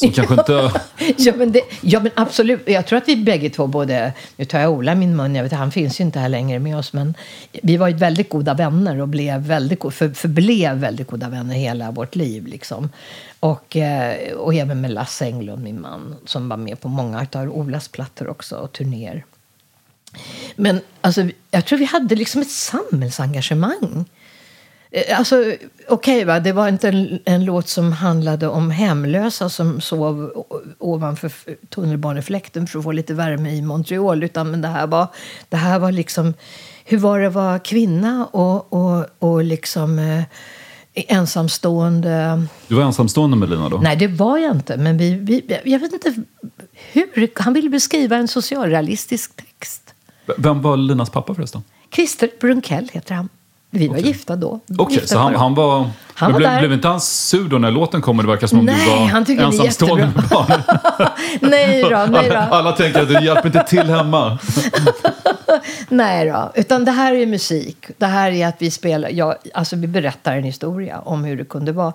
[0.00, 0.72] som kanske inte...
[1.16, 2.60] ja, men det, ja, men absolut.
[2.66, 5.42] Jag tror att vi bägge två, både, nu tar jag Ola i min mun, jag
[5.42, 7.14] vet, han finns ju inte här längre med oss, men
[7.62, 11.90] vi var ju väldigt goda vänner och blev väldigt, för, förblev väldigt goda vänner hela
[11.90, 12.46] vårt liv.
[12.46, 12.90] Liksom.
[13.40, 17.56] Och, eh, och även med Lasse Englund, min man, som var med på många av
[17.56, 19.24] Olas plattor också och turnéer.
[20.56, 24.04] Men alltså, jag tror vi hade liksom ett samhällsengagemang.
[24.90, 25.44] Eh, Alltså,
[25.88, 30.44] okej, va, det var inte en, en låt som handlade om hemlösa som sov
[30.78, 31.32] ovanför
[31.68, 34.24] tunnelbanefläkten för att få lite värme i Montreal.
[34.24, 35.06] Utan men det, här var,
[35.48, 36.34] det här var liksom
[36.84, 40.22] hur var det att vara kvinna och, och, och liksom eh,
[40.94, 42.42] ensamstående.
[42.68, 43.78] Du var ensamstående med Lina då?
[43.78, 44.76] Nej, det var jag inte.
[44.76, 46.14] Men vi, vi, jag vet inte
[46.92, 47.40] hur.
[47.40, 49.94] Han ville beskriva en socialrealistisk text.
[50.38, 51.62] Vem var Linas pappa förresten?
[51.94, 53.28] Christer Brunkell heter han.
[53.70, 54.60] Vi var gifta då.
[54.78, 55.90] Okej, Gifta så han, han var...
[56.14, 56.58] Han var blev, där.
[56.58, 58.90] blev inte han sur då när låten kom och det verkar som om Nej, du
[58.90, 60.62] var han ensamstående med barn?
[61.40, 62.54] nej då, nej Alla, då.
[62.54, 64.38] alla tänker att du hjälper inte till hemma.
[65.88, 66.52] Nej då.
[66.54, 67.86] Utan det här är musik.
[67.98, 71.44] Det här är att vi spelar, ja, alltså vi berättar en historia om hur det
[71.44, 71.92] kunde vara.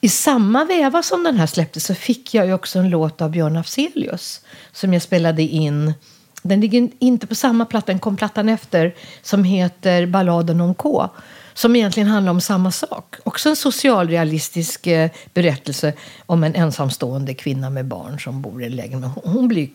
[0.00, 3.30] I samma veva som den här släpptes så fick jag ju också en låt av
[3.30, 4.40] Björn Afzelius
[4.72, 5.94] som jag spelade in.
[6.42, 11.08] Den ligger inte på samma platta, den kom plattan efter, som heter Balladen om K.
[11.54, 13.16] Som egentligen handlar om samma sak.
[13.24, 15.92] Också en socialrealistisk eh, berättelse
[16.26, 19.10] om en ensamstående kvinna med barn som bor i en lägenhet.
[19.24, 19.68] Hon, blir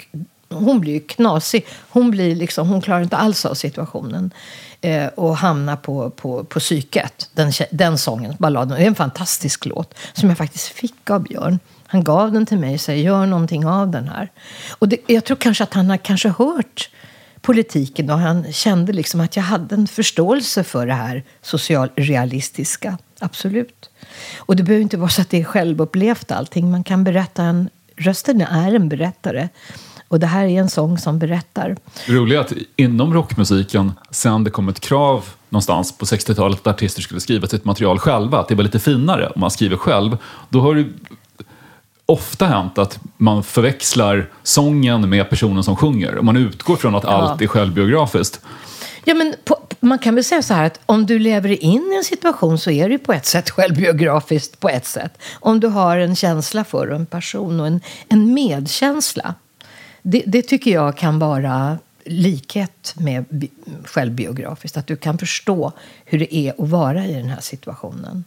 [0.49, 1.65] hon blir ju knasig.
[1.89, 4.31] Hon, blir liksom, hon klarar inte alls av situationen
[4.81, 7.29] eh, och hamnar på, på, på psyket.
[7.33, 8.77] Den, den sången, balladen.
[8.77, 11.59] Det är en fantastisk låt som jag faktiskt fick av Björn.
[11.87, 14.31] Han gav den till mig och sa gör någonting av den här.
[14.71, 16.89] Och det, jag tror kanske att han har kanske hört
[17.41, 22.97] politiken och han kände liksom att jag hade en förståelse för det här socialrealistiska.
[23.19, 23.89] Absolut.
[24.37, 26.71] Och det behöver inte vara så att det är självupplevt allting.
[26.71, 27.69] Man kan berätta en...
[27.95, 29.49] Rösten är en berättare.
[30.07, 31.77] Och det här är en sång som berättar.
[32.07, 36.67] Det roliga är att inom rockmusiken, sen det kom ett krav någonstans på 60-talet att
[36.67, 40.17] artister skulle skriva sitt material själva, att det var lite finare om man skriver själv,
[40.49, 40.93] då har du
[42.09, 46.21] ofta hänt att man förväxlar sången med personen som sjunger.
[46.21, 48.41] Man utgår från att allt är självbiografiskt.
[49.05, 51.95] Ja, men på, man kan väl säga så här att om du lever in i
[51.97, 55.21] en situation så är det på ett sätt självbiografiskt på ett sätt.
[55.33, 59.33] Om du har en känsla för en person och en, en medkänsla.
[60.01, 63.51] Det, det tycker jag kan vara likhet med bi-
[63.85, 64.77] självbiografiskt.
[64.77, 65.71] Att du kan förstå
[66.05, 68.23] hur det är att vara i den här situationen.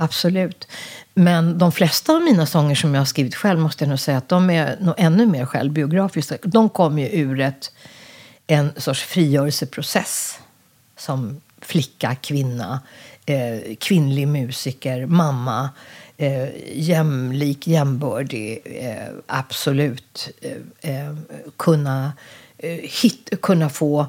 [0.00, 0.68] Absolut.
[1.14, 4.18] Men de flesta av mina sånger som jag har skrivit själv måste jag nog säga
[4.18, 6.38] att de är nog ännu mer självbiografiska.
[6.42, 7.72] De kommer ju ur ett,
[8.46, 10.38] en sorts frigörelseprocess.
[10.96, 12.80] Som flicka, kvinna,
[13.26, 15.70] eh, kvinnlig musiker, mamma.
[16.16, 20.28] Eh, jämlik, jämbördig, eh, absolut.
[20.40, 21.16] Eh, eh
[21.56, 22.12] kunna,
[22.58, 24.06] eh, hit, kunna få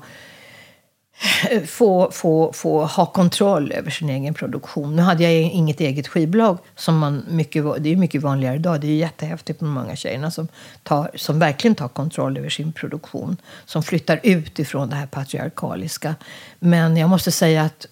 [1.68, 4.96] få, få, få ha kontroll över sin egen produktion.
[4.96, 6.58] Nu hade jag inget eget skivbolag.
[6.76, 8.82] Som man mycket, det är mycket vanligare idag.
[8.82, 10.48] Det är jättehäftigt med många tjejerna som,
[10.84, 13.38] tar, som verkligen tar kontroll över sin produktion.
[13.66, 16.16] Som flyttar ut ifrån det här patriarkaliska.
[16.60, 17.88] Men jag måste säga att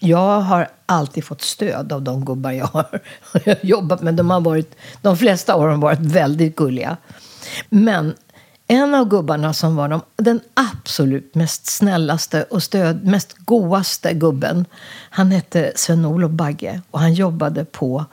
[0.00, 3.00] jag har alltid fått stöd av de gubbar jag har
[3.66, 4.14] jobbat med.
[4.14, 6.96] De, har varit, de flesta år har varit väldigt gulliga.
[7.68, 8.14] Men
[8.70, 14.64] en av gubbarna som var de, den absolut mest snällaste och stöd, mest goaste gubben,
[15.10, 18.04] han hette Sven-Olof Bagge och han jobbade på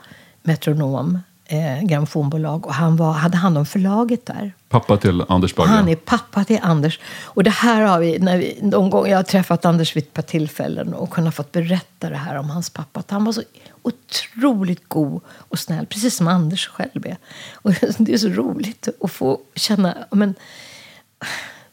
[0.42, 1.18] Metronom,
[1.48, 4.52] eh, grammofonbolag, och han var, hade hand om förlaget där.
[4.68, 5.70] Pappa till Anders Bagge.
[5.70, 7.00] han är pappa till Anders.
[7.22, 10.12] Och det här har vi, när vi de gånger jag har träffat Anders vid ett
[10.12, 13.00] par tillfällen och kunnat fått berätta det här om hans pappa.
[13.00, 13.42] Att han var så
[13.82, 17.16] otroligt god och snäll, precis som Anders själv är.
[17.54, 20.34] Och det är så roligt att få känna, men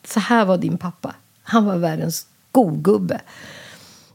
[0.08, 1.16] så här var din pappa.
[1.44, 3.22] Han var världens godgubbe.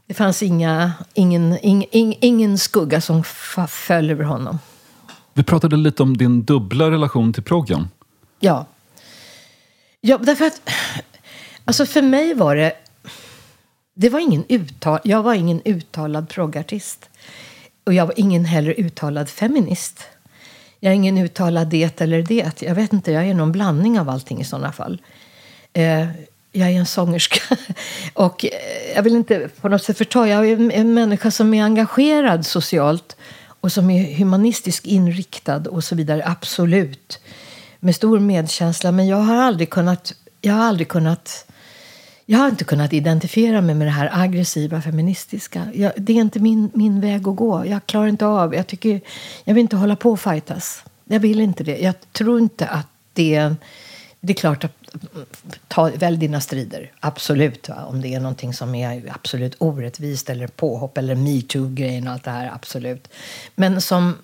[0.07, 3.23] Det fanns inga, ingen, ing, ing, ingen skugga som
[3.67, 4.59] föll över honom.
[5.33, 7.87] Vi pratade lite om din dubbla relation till proggen.
[8.39, 8.65] Ja.
[10.01, 10.69] Ja, därför att...
[11.65, 12.73] Alltså för mig var det...
[13.93, 17.09] det var ingen uttal, jag var ingen uttalad proggartist.
[17.83, 20.03] Och jag var ingen heller uttalad feminist.
[20.79, 22.61] Jag är ingen uttalad det eller det.
[22.61, 25.01] Jag vet inte, jag är någon blandning av allting i sådana fall.
[25.73, 26.07] Eh,
[26.51, 27.57] jag är en sångerska.
[28.13, 30.27] Och eh, jag vill inte på något sätt förta.
[30.27, 33.17] Jag är en, en människa som är engagerad socialt
[33.61, 36.23] och som är humanistiskt inriktad och så vidare.
[36.25, 37.19] Absolut.
[37.79, 38.91] Med stor medkänsla.
[38.91, 40.13] Men jag har aldrig kunnat...
[40.41, 41.45] Jag har aldrig kunnat...
[42.25, 45.67] Jag har inte kunnat identifiera mig med det här aggressiva feministiska.
[45.73, 47.65] Jag, det är inte min, min väg att gå.
[47.65, 48.55] Jag klarar inte av.
[48.55, 49.01] Jag, tycker,
[49.43, 50.83] jag vill inte hålla på och fightas.
[51.05, 51.77] Jag vill inte det.
[51.77, 53.55] Jag tror inte att det...
[54.23, 54.80] Det är klart att
[55.67, 57.69] ta, välj dina strider, absolut.
[57.69, 57.85] Va?
[57.85, 62.31] Om det är någonting som är absolut orättvist eller påhopp eller metoo-grejen och allt det
[62.31, 63.07] här, absolut.
[63.55, 64.17] Men som...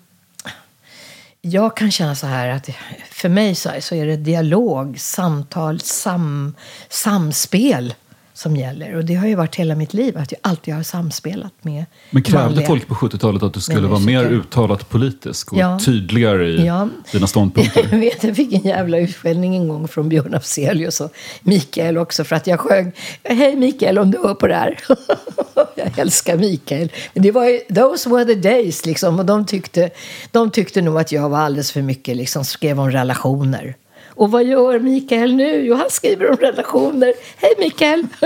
[1.40, 2.68] Jag kan känna så här att
[3.10, 6.54] för mig så, är det dialog, samtal, sam,
[6.88, 7.94] samspel
[8.38, 8.96] som gäller.
[8.96, 12.22] Och det har ju varit hela mitt liv, att jag alltid har samspelat med Men
[12.22, 15.78] krävde folk på 70-talet att du skulle vara mer uttalat politisk och Ja.
[15.84, 16.88] tydligare i Ja.
[17.12, 17.88] dina ståndpunkter?
[17.92, 21.12] Jag vet, jag fick en jävla utskällning en gång från Björn Afzelius och
[21.42, 24.78] Mikael också för att jag sjöng Hej Mikael om du hör på det här.
[25.76, 26.92] jag älskar Mikael.
[27.14, 29.18] Men det var ju, those were the days liksom.
[29.18, 29.90] Och de tyckte,
[30.30, 33.74] de tyckte nog att jag var alldeles för mycket liksom skrev om relationer.
[34.18, 35.64] Och vad gör Mikael nu?
[35.64, 37.12] Jo, han skriver om relationer.
[37.36, 38.06] Hej Mikael!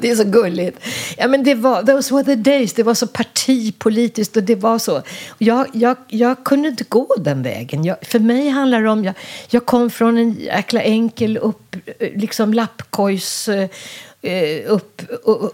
[0.00, 0.78] det är så gulligt.
[1.16, 2.72] Ja, men det var, those were the days.
[2.72, 5.02] Det var så partipolitiskt och det var så.
[5.38, 7.84] Jag, jag, jag kunde inte gå den vägen.
[7.84, 9.04] Jag, för mig handlar det om...
[9.04, 9.14] Jag,
[9.50, 13.48] jag kom från en jäkla enkel upp, liksom lappkojs...
[13.48, 13.68] Eh,
[14.66, 15.02] upp,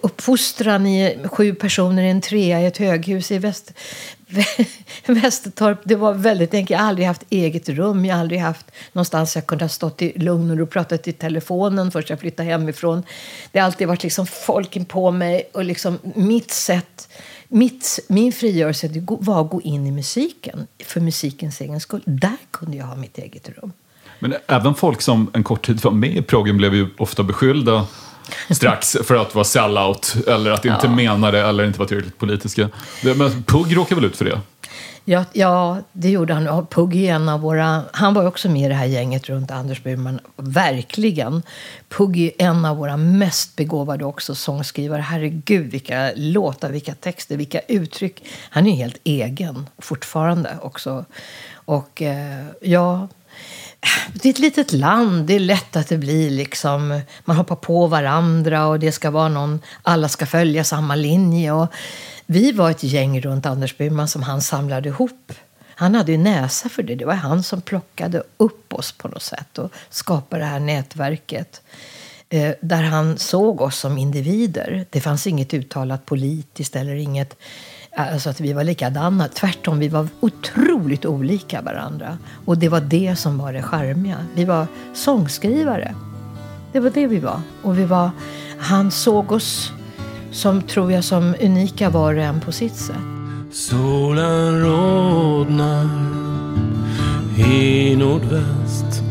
[0.03, 3.72] uppfostran i sju personer i en trea i ett höghus i väst,
[5.07, 5.78] Västertorp.
[5.85, 6.70] Det var väldigt enkelt.
[6.70, 8.05] Jag har aldrig haft eget rum.
[8.05, 11.09] Jag har aldrig haft någonstans jag kunde ha stått i lugn och ro och pratat
[11.09, 13.03] i telefonen först jag flyttade hemifrån.
[13.53, 17.09] Det har alltid varit liksom folk på mig och liksom mitt sätt
[17.53, 22.03] mitt, min frigörelse det var att gå in i musiken för musikens egen skull.
[22.05, 23.72] Där kunde jag ha mitt eget rum.
[24.18, 27.87] Men även folk som en kort tid var med i proggen blev ju ofta beskyllda
[28.51, 30.91] strax för att vara sellout eller att inte Ja.
[30.91, 32.68] mena det eller inte vara tillräckligt politiska.
[33.03, 34.41] Men Pugh råkar väl ut för det?
[35.05, 36.49] Ja, ja, det gjorde han.
[36.49, 37.83] Och Puggy är en av våra...
[37.93, 40.20] Han var också med i det här gänget runt Anders Burman.
[40.37, 41.43] Verkligen.
[41.89, 45.01] Puggy är en av våra mest begåvade också sångskrivare.
[45.01, 48.25] Herregud, vilka låtar, vilka texter, vilka uttryck.
[48.51, 51.05] Han är helt egen fortfarande också.
[51.55, 53.09] Och eh, ja...
[54.12, 55.26] Det är ett litet land.
[55.26, 57.01] Det är lätt att det blir liksom...
[57.24, 59.61] Man hoppar på varandra och det ska vara någon...
[59.83, 61.53] Alla ska följa samma linje.
[61.53, 61.72] Och
[62.26, 65.33] vi var ett gäng runt Anders Burman som han samlade ihop.
[65.74, 66.95] Han hade ju näsa för det.
[66.95, 71.62] Det var han som plockade upp oss på något sätt och skapade det här nätverket.
[72.28, 74.87] Eh, där han såg oss som individer.
[74.91, 77.37] Det fanns inget uttalat politiskt eller inget
[77.97, 79.28] Alltså att vi var likadana.
[79.28, 82.18] Tvärtom, vi var otroligt olika varandra.
[82.45, 84.16] Och det var det som var det charmiga.
[84.34, 85.95] Vi var sångskrivare.
[86.72, 87.40] Det var det vi var.
[87.62, 88.11] Och vi var,
[88.59, 89.72] han såg oss
[90.32, 92.97] som, tror jag, som unika var och en på sitt sätt.
[93.53, 95.88] Solen rodnar
[97.38, 99.03] i nordväst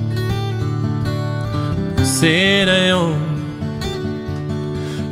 [2.19, 3.15] Se dig om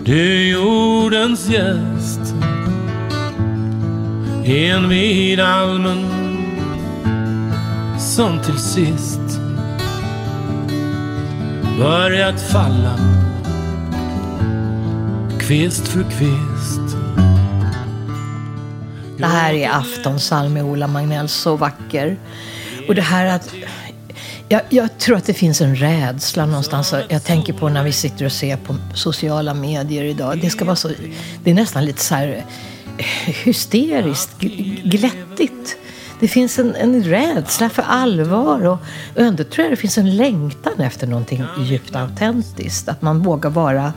[0.06, 2.19] Du jordens gäst
[4.46, 6.06] en vid almen
[8.00, 9.40] Som till sist
[11.78, 13.00] Börjat falla
[15.40, 16.98] Kvist för kvist
[19.18, 22.18] Det här är aftonsalm med Ola Magnell, så vacker.
[22.88, 23.54] Och det här att...
[24.50, 26.94] Jag, jag tror att det finns en rädsla någonstans.
[27.10, 30.40] Jag tänker på när vi sitter och ser på sociala medier idag.
[30.42, 30.92] Det ska vara så...
[31.44, 32.46] Det är nästan lite så här
[33.44, 34.40] hysteriskt,
[34.84, 35.78] glättigt.
[36.20, 38.80] Det finns en, en rädsla för allvar och
[39.16, 42.90] ändå tror jag det finns en längtan efter någonting djupt autentiskt.
[42.90, 43.94] Att man vågar vara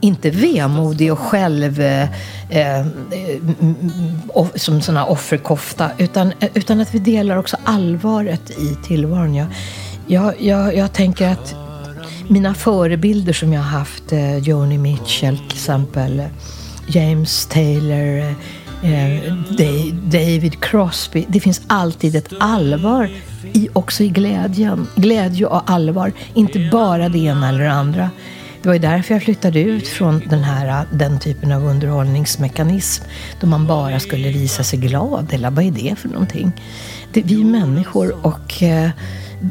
[0.00, 2.02] inte vemodig och själv eh,
[2.50, 3.76] eh, mm,
[4.28, 9.34] off- som sån offerkofta utan, utan att vi delar också allvaret i tillvaron.
[9.34, 9.46] Jag,
[10.06, 11.54] jag, jag, jag tänker att
[12.28, 16.26] mina förebilder som jag har haft, eh, Joni Mitchell till exempel, eh,
[16.86, 18.34] James Taylor,
[18.82, 19.34] eh, eh,
[20.04, 21.24] David Crosby.
[21.28, 23.10] Det finns alltid ett allvar
[23.52, 24.86] i, också i glädjen.
[24.94, 28.10] Glädje och allvar, inte bara det ena eller det andra.
[28.62, 33.04] Det var ju därför jag flyttade ut från den, här, eh, den typen av underhållningsmekanism.
[33.40, 35.32] Då man bara skulle visa sig glad.
[35.32, 36.52] Eller vad är det för någonting?
[37.12, 38.90] Det, vi är människor och eh,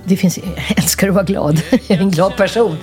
[0.06, 1.62] det finns, jag älskar att vara glad.
[1.72, 2.78] Jag är en glad person.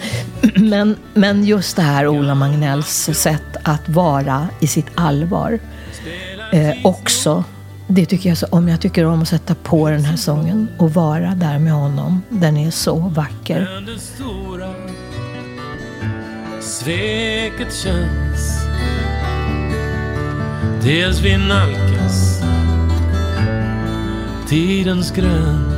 [0.56, 5.58] Men, men just det här Ola Magnells sätt att vara i sitt allvar
[6.52, 7.44] eh, också.
[7.86, 8.68] Det tycker jag så om.
[8.68, 12.22] Jag tycker om att sätta på den här sången och vara där med honom.
[12.28, 13.68] Den är så vacker.
[16.60, 18.60] Sveket känns
[20.82, 22.42] Dels vi nalkas
[24.48, 25.69] tidens gräns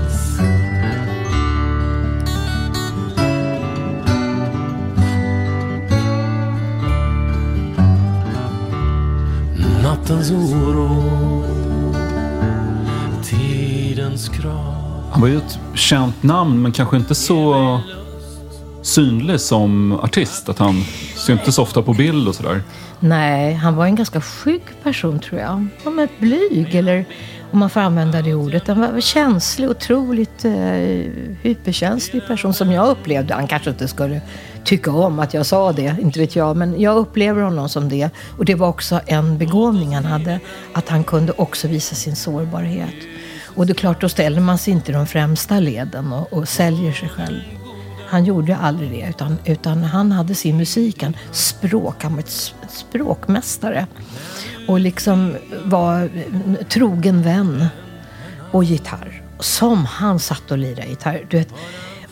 [10.02, 10.88] Nattens oro
[13.24, 17.80] Tidens krav Han var ju ett känt namn, men kanske inte så
[18.82, 20.48] synlig som artist.
[20.48, 20.84] Att han
[21.16, 22.62] syntes ofta på bild och sådär.
[23.00, 25.66] Nej, han var en ganska skygg person tror jag.
[25.84, 27.04] Han var blyg, eller
[27.50, 28.68] om man får använda det ordet.
[28.68, 30.52] Han var känslig, otroligt eh,
[31.42, 33.34] hyperkänslig person som jag upplevde.
[33.34, 34.20] Han kanske inte skulle
[34.64, 36.56] tycka om att jag sa det, inte vet jag.
[36.56, 38.10] Men jag upplever honom som det.
[38.38, 40.40] Och det var också en begåvning han hade.
[40.72, 42.94] Att han kunde också visa sin sårbarhet.
[43.54, 46.48] Och det är klart, då ställer man sig inte i de främsta leden och, och
[46.48, 47.40] säljer sig själv.
[48.08, 52.54] Han gjorde aldrig det, utan, utan han hade sin musik, han språk, han var ett
[52.68, 53.86] språkmästare.
[54.68, 56.10] Och liksom var
[56.68, 57.66] trogen vän.
[58.50, 59.22] Och gitarr.
[59.38, 61.26] Som han satt och lirade gitarr.
[61.30, 61.48] Du vet,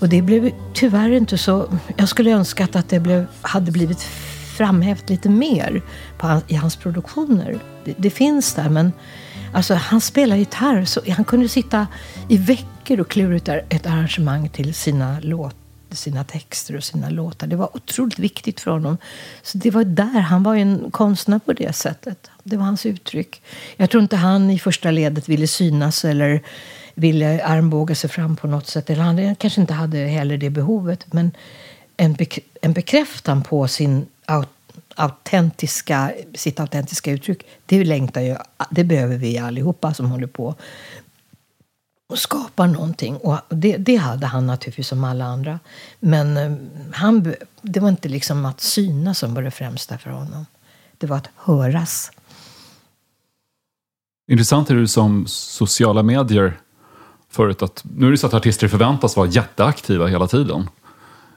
[0.01, 1.79] och det blev tyvärr inte så...
[1.97, 4.03] Jag skulle önskat att det blev, hade blivit
[4.57, 5.83] framhävt lite mer
[6.19, 7.59] på, i hans produktioner.
[7.85, 8.93] Det, det finns där, men
[9.53, 10.85] alltså, han spelar gitarr.
[10.85, 11.87] Så han kunde sitta
[12.29, 15.57] i veckor och klura ut ett arrangemang till sina låt,
[15.91, 17.47] sina texter och sina låtar.
[17.47, 18.99] Det var otroligt viktigt för honom.
[19.43, 22.31] Så det var där, han var en konstnär på det sättet.
[22.43, 23.43] Det var hans uttryck.
[23.77, 26.43] Jag tror inte han i första ledet ville synas eller
[27.01, 28.91] ville armbåga sig fram på något sätt.
[28.91, 31.13] Eller han kanske inte hade heller det behovet.
[31.13, 31.31] Men
[31.97, 34.49] en, bek- en bekräftan på sin aut-
[34.95, 38.37] autentiska, sitt autentiska uttryck, det längtar ju,
[38.71, 40.55] det behöver vi allihopa som håller på
[42.09, 43.17] och skapar någonting.
[43.17, 45.59] Och det, det hade han naturligtvis som alla andra.
[46.01, 46.53] Men eh,
[46.93, 50.47] han, det var inte liksom att synas som var det främsta för honom.
[50.99, 52.11] Det var att höras.
[54.31, 56.61] Intressant är det som sociala medier
[57.31, 60.69] förut att nu är det så att artister förväntas vara jätteaktiva hela tiden.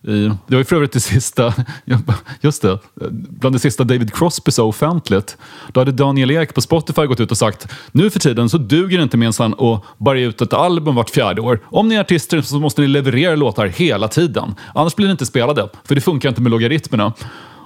[0.07, 1.53] I, det var ju för övrigt det sista,
[2.41, 2.79] just det,
[3.11, 5.37] bland det sista David Crosby sa offentligt.
[5.71, 8.97] Då hade Daniel Ek på Spotify gått ut och sagt nu för tiden så duger
[8.97, 11.59] det inte minsann att bara ut ett album vart fjärde år.
[11.65, 14.55] Om ni är artister så måste ni leverera låtar hela tiden.
[14.75, 17.13] Annars blir ni inte spelade, för det funkar inte med logaritmerna.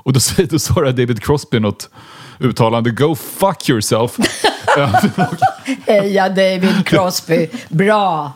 [0.03, 0.19] Och då,
[0.49, 1.89] då svarar David Crosby något
[2.39, 4.17] uttalande, go fuck yourself.
[5.86, 8.34] Eh, Heja David Crosby, bra!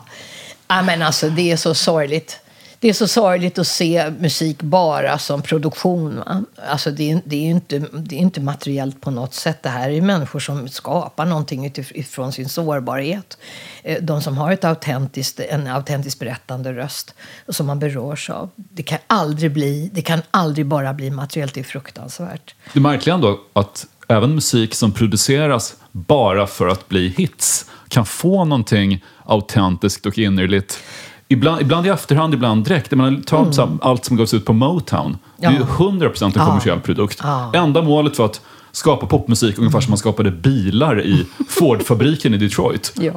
[0.68, 2.38] Ja, men alltså, det är så sorgligt.
[2.78, 6.16] Det är så sorgligt att se musik bara som produktion.
[6.16, 6.44] Va?
[6.70, 9.62] Alltså, det, är, det, är ju inte, det är inte materiellt på något sätt.
[9.62, 13.38] Det här är ju människor som skapar någonting utifrån sin sårbarhet.
[13.82, 17.14] Eh, de som har ett autentiskt, en autentiskt berättande röst
[17.46, 18.50] och som man berörs av.
[18.56, 21.54] Det kan aldrig, bli, det kan aldrig bara bli materiellt.
[21.54, 22.54] Det är fruktansvärt.
[22.72, 28.44] Det märkliga ändå att även musik som produceras bara för att bli hits kan få
[28.44, 30.78] någonting autentiskt och innerligt.
[31.28, 32.86] Ibland, ibland i efterhand, ibland direkt.
[32.90, 33.52] Jag menar, ta Mm.
[33.56, 35.18] här, allt som gavs ut på Motown.
[35.38, 35.64] Det är ju Ja.
[35.64, 36.46] 100% en Ja.
[36.48, 37.20] kommersiell produkt.
[37.22, 37.50] Ja.
[37.54, 38.40] Enda målet var att
[38.72, 42.92] skapa popmusik ungefär som man skapade bilar i Ford-fabriken i Detroit.
[43.00, 43.12] Ja.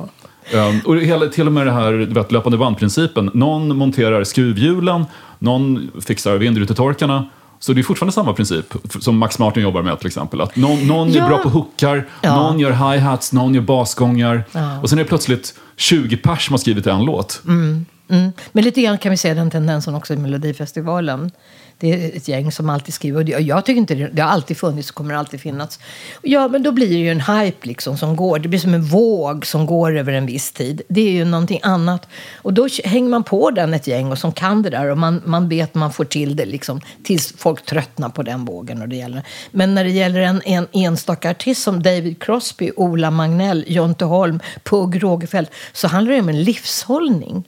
[0.53, 3.32] Um, och hela, till och med det här vet, löpande bandprincipen.
[3.34, 5.05] Någon monterar skruvhjulen,
[5.39, 7.30] någon fixar vindrutetorkarna.
[7.66, 10.41] Så det är fortfarande samma princip som Max Martin jobbar med till exempel.
[10.41, 11.24] Att någon, någon Ja.
[11.24, 12.36] är bra på hookar, Ja.
[12.36, 14.43] någon gör hi-hats, någon gör basgångar.
[14.51, 14.80] Ja.
[14.82, 17.41] Och sen är det plötsligt 20 pers som har skrivit en låt.
[17.47, 17.86] Mm.
[18.09, 18.32] Mm.
[18.51, 21.32] Men lite grann kan vi se den tendensen också i Melodifestivalen.
[21.80, 23.17] Det är ett gäng som alltid skriver.
[23.19, 25.80] Och det- jag tycker inte det, det har alltid funnits och kommer alltid finnas.
[26.21, 28.39] Ja, men då blir det ju en hype liksom som går.
[28.39, 30.82] Det blir som en våg som går över en viss tid.
[30.88, 32.07] Det är ju någonting annat.
[32.36, 34.86] Och då hänger man på den ett gäng och som kan det där.
[34.91, 38.82] Och man, man vet man får till det liksom tills folk tröttnar på den vågen.
[38.82, 39.21] Och det gäller.
[39.51, 44.39] Men när det gäller en, en enstaka artist som David Crosby, Ola Magnell, Jonte Holm,
[44.63, 47.43] Pugh Rogefeldt så handlar det om en livshållning.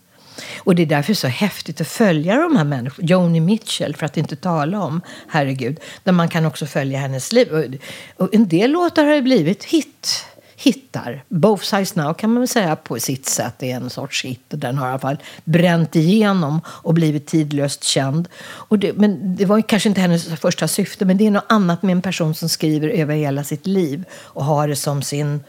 [0.58, 3.08] Och det är därför så häftigt att följa de här människorna.
[3.08, 5.80] Joni Mitchell, för att inte tala om, herregud.
[6.04, 7.80] Där man kan också följa hennes liv.
[8.18, 10.26] Och, en del låtar har ju blivit hit,
[10.56, 11.24] hittar.
[11.28, 14.42] Both Sides Now kan man väl säga på sitt sätt är en sorts hit.
[14.48, 18.28] Den har i alla fall bränt igenom och blivit tidlöst känd.
[18.44, 21.84] Och det, men det var kanske inte hennes första syfte, men det är något annat
[21.84, 25.40] med en person som skriver över hela sitt liv och har det som sin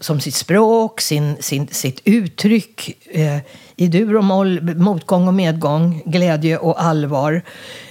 [0.00, 3.38] som sitt språk, sin, sin, sitt uttryck eh,
[3.80, 7.42] i dur och moll, motgång och medgång, glädje och allvar.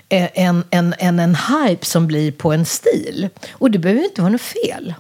[0.10, 3.30] Eh, en, en, en, en hype som blir på en stil.
[3.52, 4.94] Och det behöver inte vara något fel.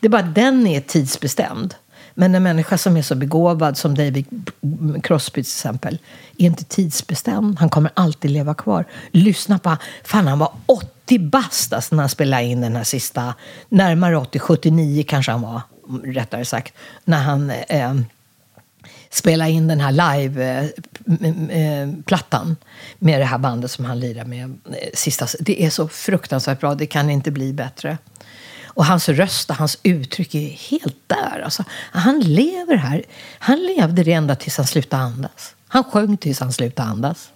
[0.00, 1.74] Det är bara att den är tidsbestämd.
[2.14, 4.50] Men en människa som är så begåvad som David
[5.02, 5.98] Crosby till exempel
[6.38, 7.58] är inte tidsbestämd.
[7.58, 8.84] Han kommer alltid leva kvar.
[9.10, 13.34] Lyssna på Fan, han var 80 bast alltså, när han spelade in den här sista.
[13.68, 15.60] Närmare 80, 79 kanske han var,
[16.04, 16.74] rättare sagt.
[17.04, 17.94] När han eh,
[19.16, 20.46] spela in den här live-plattan
[22.46, 22.56] eh, eh,
[22.98, 24.44] med det här bandet som han lirar med.
[24.44, 25.26] Eh, sista.
[25.40, 26.74] Det är så fruktansvärt bra.
[26.74, 27.98] Det kan inte bli bättre.
[28.64, 31.40] Och hans röst och hans uttryck är helt där.
[31.44, 33.04] Alltså, han lever här.
[33.38, 35.54] Han levde det ända tills han slutade andas.
[35.68, 37.28] Han sjöng tills han slutade andas.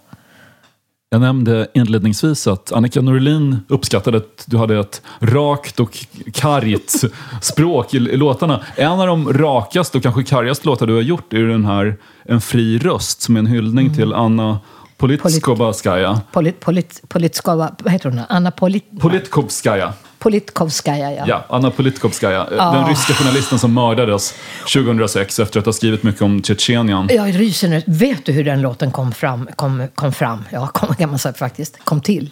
[1.13, 5.97] Jag nämnde inledningsvis att Annika Norlin uppskattade att du hade ett rakt och
[6.33, 8.61] kargt språk i låtarna.
[8.75, 12.41] En av de rakaste och kanske kargaste låtar du har gjort är den här En
[12.41, 14.59] fri röst som är en hyllning till Anna
[14.97, 16.21] Politkovskaja.
[16.31, 18.21] Polit, polit, politskova, vad heter hon?
[18.29, 19.93] Anna Polit, Politkovskaja.
[20.21, 21.23] Politkovskaja, ja.
[21.27, 22.47] Ja, Anna Politkovskaja.
[22.59, 22.75] Ah.
[22.75, 24.33] Den ryska journalisten som mördades
[24.73, 27.07] 2006 efter att ha skrivit mycket om Tjetjenien.
[27.11, 27.83] Jag ryser nu.
[27.87, 29.49] Vet du hur den låten kom fram?
[29.55, 30.43] Kom, kom fram?
[30.51, 31.77] Ja, kom, kan man säga faktiskt.
[31.83, 32.29] Kom till.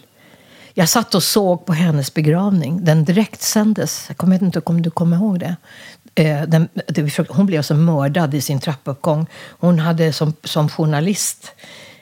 [0.74, 2.86] Jag satt och såg på hennes begravning.
[2.86, 4.06] Den direktsändes.
[4.08, 5.56] Jag kommer- inte om du kommer ihåg det.
[6.16, 6.68] Eh, Den,
[7.30, 9.26] hon blev alltså mördad i sin trappuppgång.
[9.60, 11.52] Hon hade som, som journalist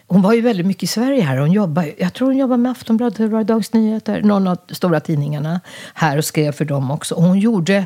[0.07, 1.37] hon var ju väldigt mycket i Sverige här.
[1.37, 4.99] Hon jobbade, jag tror hon jobbade med Aftonbladet eller Dagens Nyheter, någon av de stora
[4.99, 5.59] tidningarna
[5.93, 7.15] här och skrev för dem också.
[7.15, 7.85] Och hon gjorde,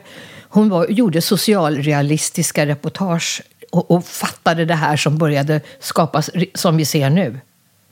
[0.49, 3.41] hon var, gjorde socialrealistiska reportage
[3.71, 7.39] och, och fattade det här som började skapas, som vi ser nu.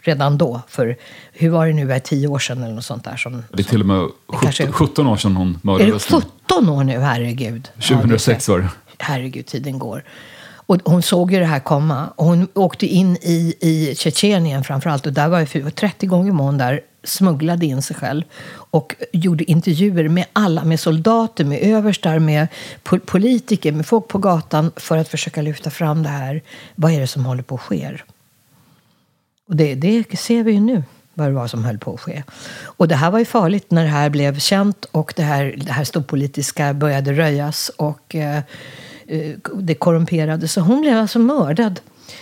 [0.01, 0.61] Redan då.
[0.67, 0.97] För
[1.33, 3.15] hur var det nu, är tio år sedan eller något sånt där?
[3.17, 4.07] Som, Det är till och med
[4.41, 6.05] kanske- 17, 17 år sedan hon är det mördades.
[6.05, 7.69] 17 år nu, herregud?
[7.75, 8.69] Ja, det är 2006 var det.
[8.99, 10.03] herregud, tiden går.
[10.69, 12.07] Och hon såg ju det här komma.
[12.15, 15.05] Och hon åkte in i, i Tjetjenien framförallt.
[15.05, 18.23] Och där var ju 30 gånger var hon där, smugglade in sig själv.
[18.51, 22.47] Och gjorde intervjuer med alla, med soldater, med överstar, med
[23.05, 24.71] politiker, med folk på gatan.
[24.75, 26.41] För att försöka lyfta fram det här.
[26.75, 27.97] Vad är det som håller på att ske?
[29.47, 30.83] Och det, det ser vi ju nu,
[31.13, 32.23] vad det var som höll på att ske.
[32.63, 35.71] Och det här var ju farligt när det här blev känt och det här, det
[35.71, 38.41] här storpolitiska började röjas och eh,
[39.53, 40.47] det korrumperade.
[40.47, 41.79] Så hon blev alltså mördad.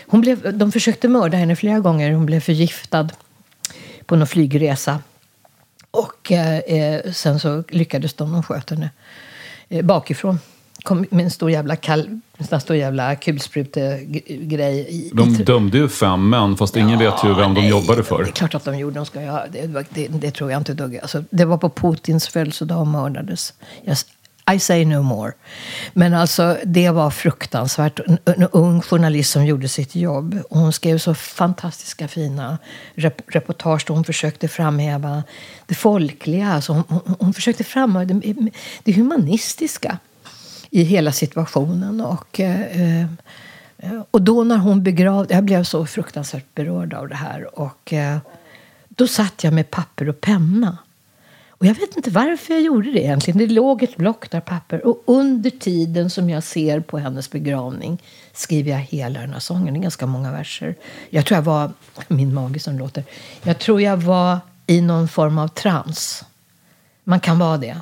[0.08, 2.12] Hon blev, de försökte mörda henne flera gånger.
[2.12, 3.10] Hon blev förgiftad
[4.06, 5.00] på någon flygresa.
[5.92, 8.90] Och eh, eh, sen så lyckades de, de sköt henne
[9.70, 10.40] eh, bakifrån.
[10.84, 11.76] Kom med en stor jävla,
[12.38, 15.10] en stor jävla kulsprutegrej.
[15.14, 18.22] De dömde ju fem män, fast ingen vet ju vem de nej, jobbade Det för.
[18.22, 18.96] är klart att de gjorde.
[18.96, 20.98] De ska ju ha, det, det, det tror jag inte dugg.
[20.98, 23.54] Alltså, det var på Putins födelsedag och mördades.
[23.88, 24.06] Yes,
[24.52, 25.34] i say no more.
[25.94, 28.00] Men alltså, det var fruktansvärt.
[28.00, 30.40] En, en ung journalist som gjorde sitt jobb.
[30.50, 32.58] Och hon skrev så fantastiska fina
[32.96, 35.24] rep, reportage där hon försökte framhäva
[35.66, 36.54] det folkliga.
[36.54, 38.50] Alltså hon, hon, hon försökte framhäva det,
[38.84, 39.98] det humanistiska
[40.70, 42.02] i hela situationen.
[42.02, 43.08] Och, eh, eh
[44.12, 45.34] och då när hon begravde...
[45.34, 47.60] Jag blev så fruktansvärt berörd av det här.
[47.60, 48.18] Och eh,
[48.90, 50.78] då satt jag med papper och penna.
[51.58, 53.38] Och jag vet inte varför jag gjorde det egentligen.
[53.38, 54.88] Det låg ett block där papper.
[54.88, 58.02] Och under tiden som jag ser på hennes begravning
[58.34, 59.74] skriver jag hela den här sången.
[59.74, 60.76] Det är ganska många verser.
[61.10, 61.72] Jag tror jag var...
[62.08, 63.04] Min mage som låter.
[63.44, 66.24] Jag tror jag var i någon form av trans.
[67.04, 67.78] Man kan vara det.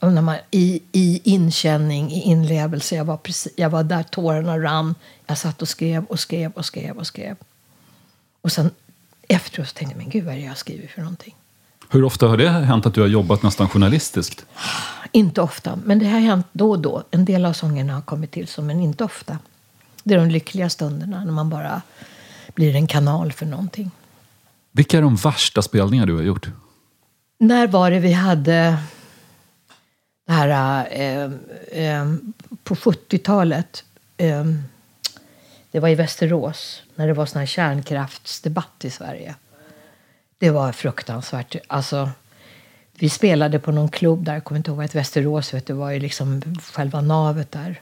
[0.00, 2.96] När man, i, I inkänning, i inlevelse.
[2.96, 4.94] Jag var, precis, jag var där, tårarna rann.
[5.26, 7.36] Jag satt och skrev och skrev och skrev och skrev.
[8.40, 8.70] Och sen
[9.28, 11.34] efteråt tänkte jag, men gud vad är det jag skriver för någonting?
[11.90, 14.46] Hur ofta har det hänt att du har jobbat nästan journalistiskt?
[15.12, 17.02] Inte ofta, men det har hänt då och då.
[17.10, 19.38] En del av sångerna har kommit till så, men inte ofta.
[20.04, 21.82] Det är de lyckliga stunderna när man bara
[22.54, 23.90] blir en kanal för någonting.
[24.72, 26.48] Vilka är de värsta spelningar du har gjort?
[27.38, 28.78] När var det vi hade
[30.26, 31.30] det här eh,
[31.84, 32.14] eh,
[32.64, 33.84] på 70-talet?
[34.16, 34.44] Eh,
[35.70, 39.34] det var i Västerås, när det var sån här kärnkraftsdebatt i Sverige.
[40.38, 41.56] Det var fruktansvärt.
[41.66, 42.10] Alltså,
[42.94, 45.72] vi spelade på någon klubb där, jag kommer inte ihåg vad det Västerås, vet du,
[45.72, 46.42] var ju liksom
[46.72, 47.80] själva navet där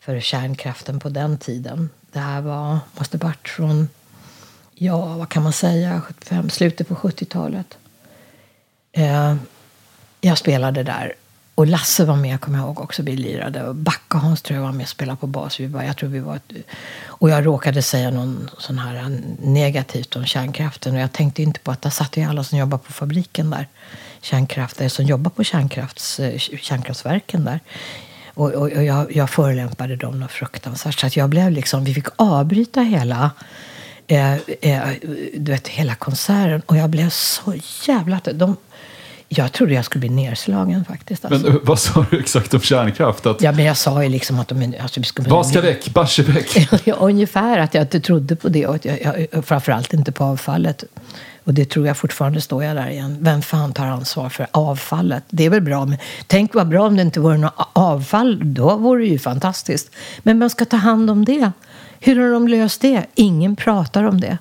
[0.00, 1.90] för kärnkraften på den tiden.
[2.12, 3.88] Det här var, måste varit från,
[4.74, 7.78] ja, vad kan man säga, 75, slutet på 70-talet.
[8.92, 9.36] Eh,
[10.20, 11.14] jag spelade där.
[11.54, 13.02] Och Lasse var med, kommer jag ihåg, också.
[13.02, 13.62] Vi lirade.
[13.62, 15.60] Och Backa Hans tror jag var med och spelade på bas.
[15.60, 16.52] Vi var, jag tror vi var ett,
[17.06, 19.08] och jag råkade säga någon sån här eh,
[19.38, 20.94] negativt om kärnkraften.
[20.94, 23.68] Och jag tänkte inte på att där satt ju alla som jobbar på fabriken där.
[24.20, 27.60] Kärnkraftare som jobbar på kärnkrafts, eh, kärnkraftsverken där.
[28.34, 31.00] Och, och, och jag, jag förolämpade dem något fruktansvärt.
[31.00, 33.30] Så att jag blev liksom, vi fick avbryta hela
[34.06, 34.88] eh, eh,
[35.34, 36.62] du vet, hela konserten.
[36.66, 37.54] Och jag blev så
[37.86, 38.20] jävla...
[38.24, 38.56] De,
[39.36, 41.24] jag trodde jag skulle bli nerslagen faktiskt.
[41.24, 41.46] Alltså.
[41.46, 43.26] Men eh, vad sa du exakt om kärnkraft?
[43.26, 45.30] Att, Ja, men jag sa ju liksom att de, alltså, vi skulle...
[45.30, 45.94] vad ska väck?
[45.94, 46.68] Barsebäck?
[46.84, 50.24] Ja, ungefär att jag inte trodde på det och att jag, jag, framförallt inte på
[50.24, 50.84] avfallet.
[51.44, 53.16] Och det tror jag fortfarande står jag där igen.
[53.20, 55.24] Vem fan tar ansvar för avfallet?
[55.28, 55.84] Det är väl bra.
[55.84, 58.54] Men tänk vad bra om det inte vore något avfall.
[58.54, 59.90] Då vore det ju fantastiskt.
[60.22, 61.52] Men man ska ta hand om det.
[62.00, 63.06] Hur har de löst det?
[63.14, 64.38] Ingen pratar om det.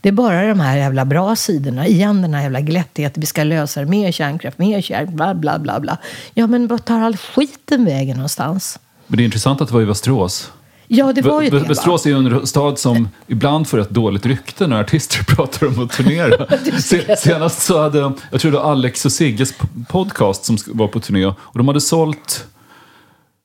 [0.00, 1.86] Det är bara de här jävla bra sidorna.
[1.86, 3.20] Igen den här jävla glättigheten.
[3.20, 3.86] Vi ska lösa det.
[3.86, 5.80] Mer kärnkraft, mer kärnkraft, bla bla bla.
[5.80, 5.98] bla.
[6.34, 8.78] Ja, men vad tar all skiten vägen någonstans?
[9.06, 10.52] Men det är intressant att det var i Västerås.
[10.92, 11.58] Ja, det var ju det.
[11.58, 15.84] Västerås är ju en stad som ibland får ett dåligt rykte när artister pratar om
[15.84, 16.46] att turnera.
[16.80, 19.54] Se- Senast så hade, jag tror det var Alex och Sigges
[19.88, 22.46] podcast som var på turné och de hade sålt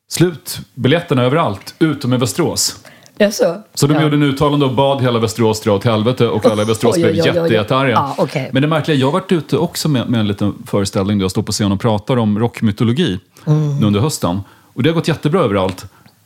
[0.10, 2.76] slut biljetterna överallt, utom i Västerås.
[3.18, 3.62] Jaså?
[3.74, 4.02] Så de ja.
[4.04, 7.16] gjorde en uttalande och bad hela Västerås dra åt helvete och alla i Västerås blev
[7.16, 7.92] jättejättearga.
[8.18, 8.28] Ja.
[8.52, 11.32] Men det märkliga, jag har varit ute också med, med en liten föreställning där jag
[11.32, 13.80] står på scen och pratar om rockmytologi Mm.
[13.80, 14.40] nu under hösten.
[14.74, 15.86] Och det har gått jättebra överallt,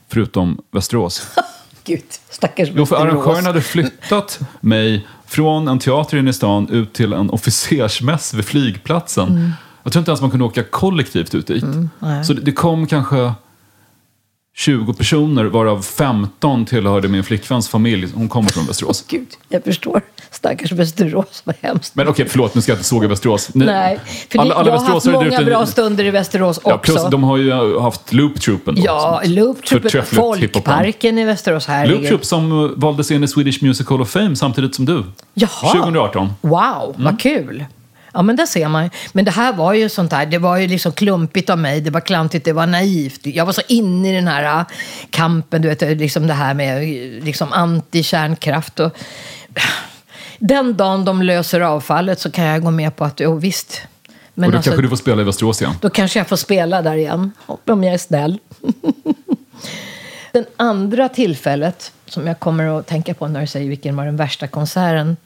[0.10, 1.28] förutom Västerås.
[1.84, 3.02] Gud, stackars Jo, för Västerås.
[3.26, 8.46] arrangören hade flyttat mig från en teater inne i stan ut till en officersmäss vid
[8.46, 9.30] flygplatsen.
[9.30, 9.52] Mm.
[9.84, 11.64] Jag tror inte ens man kunde åka kollektivt ut dit.
[12.00, 12.26] nej.
[12.26, 13.32] Så det, det kom kanske
[14.60, 18.08] 20 personer, varav 15 tillhörde min flickväns familj.
[18.16, 19.06] Hon kommer från Västerås.
[19.08, 20.02] Gud, jag förstår.
[20.32, 21.96] Stackars Västerås, vad hemskt.
[21.96, 23.54] Men okej, förlåt, nu ska jag inte såga Västerås.
[23.56, 24.00] Ni- Nej,
[24.32, 26.70] för alla- alla jag har haft många bra stunder i Västerås också.
[26.70, 28.82] Ja, plus de har ju haft Loop Troupen då.
[28.86, 30.54] Ja, Loop Troop, förträffligt hiphopband.
[30.54, 31.68] Folkparken i Västerås.
[31.68, 32.08] Loop Herregud.
[32.10, 35.04] Troop som eh, valdes in i Swedish Music Hall of Fame samtidigt som du.
[35.34, 35.72] Jaha.
[35.74, 36.34] 2018.
[36.42, 37.06] Wow, Mm.
[37.06, 37.66] vad kul.
[38.14, 38.90] Ja, men där ser man.
[39.14, 41.90] Men det här var ju sånt här, det var ju liksom klumpigt av mig, det
[41.90, 43.20] var klantigt, det var naivt.
[43.24, 44.66] Jag var så inne i den här äh,
[45.10, 48.80] kampen, du vet, liksom det här med äh, liksom anti-kärnkraft.
[48.80, 48.98] Och...
[50.40, 53.82] Den dagen de löser avfallet så kan jag gå med på att, jo visst.
[54.34, 55.74] Men och då alltså, kanske du får spela i Västerås igen.
[55.82, 57.32] då kanske jag får spela där igen,
[57.66, 58.40] om jag är snäll.
[60.32, 64.18] Den andra tillfället som jag kommer att tänka på när du säger vilken var den
[64.18, 65.18] värsta konserten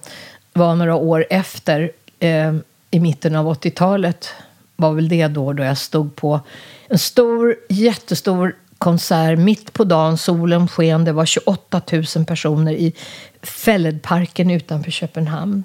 [0.53, 2.53] var några år efter, eh,
[2.93, 4.29] i mitten av 80-talet.
[4.75, 6.39] var väl det då, då jag stod på
[6.87, 10.17] en stor, jättestor konsert mitt på dagen.
[10.17, 11.05] Solen sken.
[11.05, 11.81] Det var 28
[12.15, 12.93] 000 personer i
[13.41, 15.63] Fälledparken utanför Köpenhamn.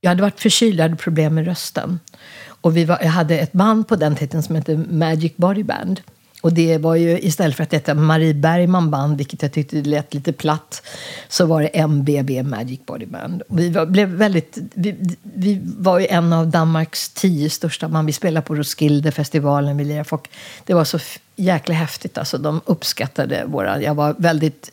[0.00, 2.00] Jag hade varit förkyld, jag hade problem med rösten.
[2.46, 6.00] Och vi var, jag hade ett band på den tiden som hette Magic Body Band.
[6.42, 10.14] Och det var ju istället för att heta Marie Bergman Band, vilket jag tyckte lät
[10.14, 10.82] lite platt,
[11.28, 13.42] så var det MBB Magic Body Band.
[13.42, 18.06] Och Vi var, blev väldigt, vi, vi var ju en av Danmarks tio största band.
[18.06, 20.30] Vi spelade på Roskilde-festivalen, vi lirade folk.
[20.64, 20.98] Det var så
[21.36, 22.18] jäkla häftigt.
[22.18, 23.82] Alltså, de uppskattade våra...
[23.82, 24.72] Jag var väldigt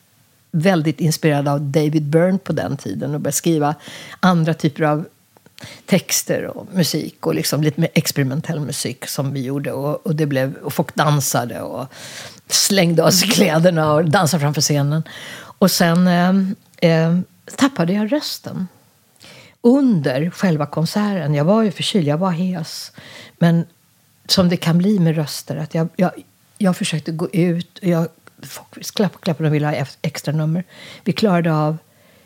[0.52, 3.76] väldigt inspirerad av David Byrne på den tiden och började skriva
[4.20, 5.06] andra typer av
[5.86, 9.72] texter och musik och liksom lite mer experimentell musik som vi gjorde.
[9.72, 11.88] Och, och, det blev, och folk dansade och
[12.48, 15.04] slängde av sig kläderna och dansade framför scenen.
[15.36, 16.34] Och sen eh,
[16.92, 17.20] eh,
[17.56, 18.68] tappade jag rösten
[19.62, 21.34] under själva konserten.
[21.34, 22.92] Jag var ju förkyld, jag var hes.
[23.38, 23.66] Men
[24.28, 25.58] som det kan bli med röster.
[25.58, 26.12] Att jag, jag,
[26.58, 27.78] jag försökte gå ut.
[27.78, 28.08] Och jag,
[28.42, 30.64] folk klappade, klappade och ville ha extra nummer.
[31.04, 31.78] Vi klarade av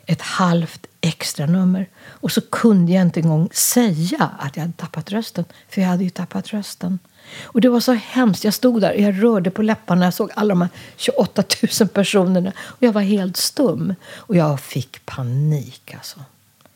[0.06, 1.90] ett halvt extra nummer.
[2.08, 5.46] Och så kunde jag inte en gång säga att jag hade tappat rösten.
[5.70, 7.00] För jag hade ju tappat rösten.
[7.44, 8.44] Och det var så hemskt.
[8.44, 10.06] Jag stod där och jag rörde på läpparna.
[10.06, 11.44] Jag såg alla de här 28
[11.80, 12.52] 000 personerna.
[12.60, 13.96] Och jag var helt stum.
[14.12, 16.20] Och jag fick panik alltså.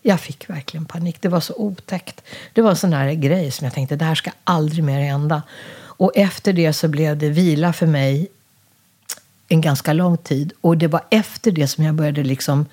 [0.02, 1.18] Jag fick verkligen panik.
[1.22, 2.22] Det var så otäckt.
[2.54, 5.42] Det var en sån här grej som jag tänkte, det här ska aldrig mer hända.
[6.00, 8.28] Och efter det så blev det vila för mig
[9.48, 10.54] en ganska lång tid.
[10.62, 12.66] Och det var efter det som jag började liksom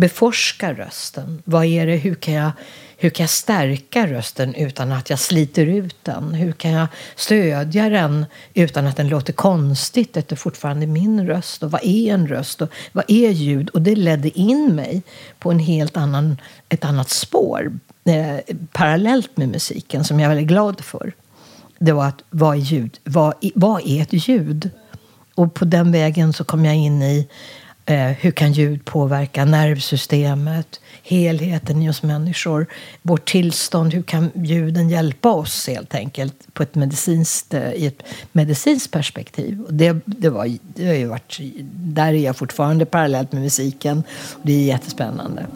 [0.00, 1.42] beforska rösten.
[1.44, 2.50] Vad är det, hur, kan jag,
[2.96, 6.34] hur kan jag stärka rösten utan att jag sliter ut den?
[6.34, 6.86] Hur kan jag
[7.16, 10.12] stödja den utan att den låter konstigt?
[10.12, 11.62] Det är fortfarande min röst.
[11.62, 12.62] Och vad är en röst?
[12.62, 13.68] Och vad är ljud?
[13.68, 15.02] Och det ledde in mig
[15.38, 16.36] på en helt annan,
[16.68, 17.72] ett annat spår
[18.04, 21.12] eh, parallellt med musiken som jag är väldigt glad för.
[21.78, 22.98] Det var att vad är ljud?
[23.04, 24.70] Vad, vad är ett ljud?
[25.34, 27.28] Och på den vägen så kom jag in i
[27.90, 32.66] eh, hur kan ljud påverka nervsystemet, helheten i oss människor,
[33.02, 38.02] vårt tillstånd, hur kan ljuden hjälpa oss helt enkelt på ett medicinskt, eh, i ett
[38.32, 39.60] medicinskt perspektiv.
[39.60, 41.40] Och det, det, var, det har ju varit,
[41.74, 44.02] där är jag fortfarande parallellt med musiken.
[44.32, 45.46] Och det är jättespännande.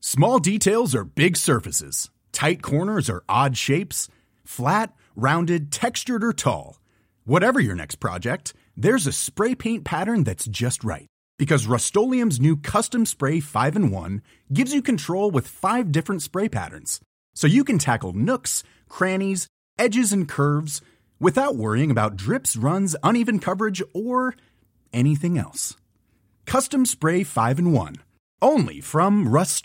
[0.00, 2.10] Small details are big surfaces.
[2.32, 4.10] Tight corners are odd shapes.
[4.46, 6.76] Flat, rounded, textured, or tall.
[7.24, 11.06] Whatever your next project, there's a spray paint pattern that's just right.
[11.38, 14.22] Because Rust new Custom Spray 5 in 1
[14.52, 17.00] gives you control with five different spray patterns.
[17.34, 19.46] So you can tackle nooks, crannies,
[19.78, 20.82] edges, and curves
[21.20, 24.34] without worrying about drips, runs, uneven coverage, or
[24.92, 25.76] anything else.
[26.44, 27.96] Custom Spray 5 in 1.
[28.40, 29.64] Only from Rust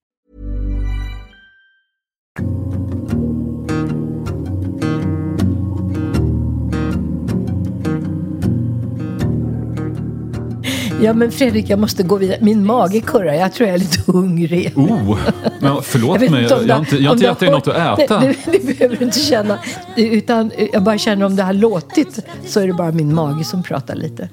[11.01, 12.37] Ja, men Fredrik, jag måste gå vidare.
[12.41, 13.33] Min mage kurrar.
[13.33, 14.73] Jag tror jag är lite hungrig.
[14.75, 15.17] Oh,
[15.59, 17.99] men förlåt vet mig, inte jag har inte, jag har inte gett dig något att
[17.99, 18.19] äta.
[18.19, 19.59] Det, det, det behöver du inte känna.
[19.95, 23.63] Utan jag bara känner om det har låtit så är det bara min mage som
[23.63, 24.29] pratar lite.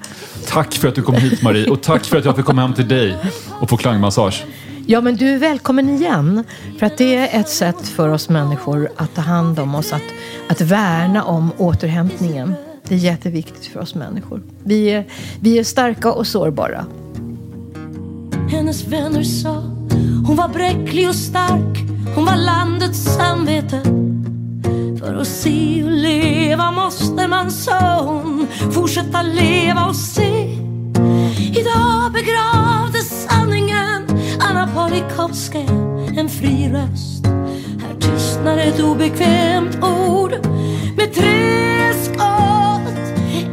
[0.46, 2.74] Tack för att du kom hit Marie och tack för att jag fick komma hem
[2.74, 3.16] till dig
[3.60, 4.44] och få klangmassage.
[4.86, 6.44] Ja, men du är välkommen igen.
[6.78, 10.02] För att det är ett sätt för oss människor att ta hand om oss, att,
[10.48, 12.54] att värna om återhämtningen.
[12.88, 14.42] Det är jätteviktigt för oss människor.
[14.64, 15.04] Vi är,
[15.40, 16.86] vi är starka och sårbara.
[18.50, 19.62] Hennes vänner sa
[20.26, 21.78] hon var bräcklig och stark.
[22.14, 23.80] Hon var landets samvete.
[24.98, 30.58] För att se och leva måste man, sa hon, fortsätta leva och se.
[31.38, 34.06] Idag begravdes sanningen
[34.40, 35.70] Anna Politkovskaja,
[36.16, 37.26] en fri röst.
[37.80, 40.32] Här tystnar ett obekvämt ord
[40.96, 42.67] med tre skott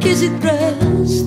[0.06, 1.24] i sitt bröst.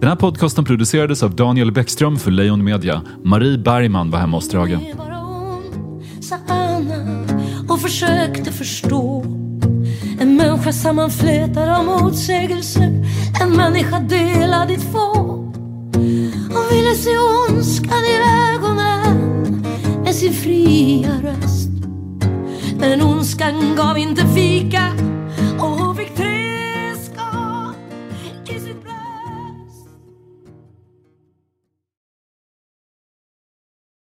[0.00, 3.02] Den här podcasten producerades av Daniel Bäckström för Lejon Media.
[3.24, 4.78] Marie Bergman var hemma hos Drage.
[6.20, 7.24] sa Anna
[7.68, 9.24] och försökte förstå.
[10.20, 13.06] En människa sammanflätad av motsägelser,
[13.42, 15.12] en människa delad i två.
[16.54, 17.10] Hon ville se
[17.48, 18.16] ondskan i
[18.54, 19.64] ögonen
[20.04, 21.70] med sin fria röst.
[22.78, 24.92] Men ondskan gav inte fika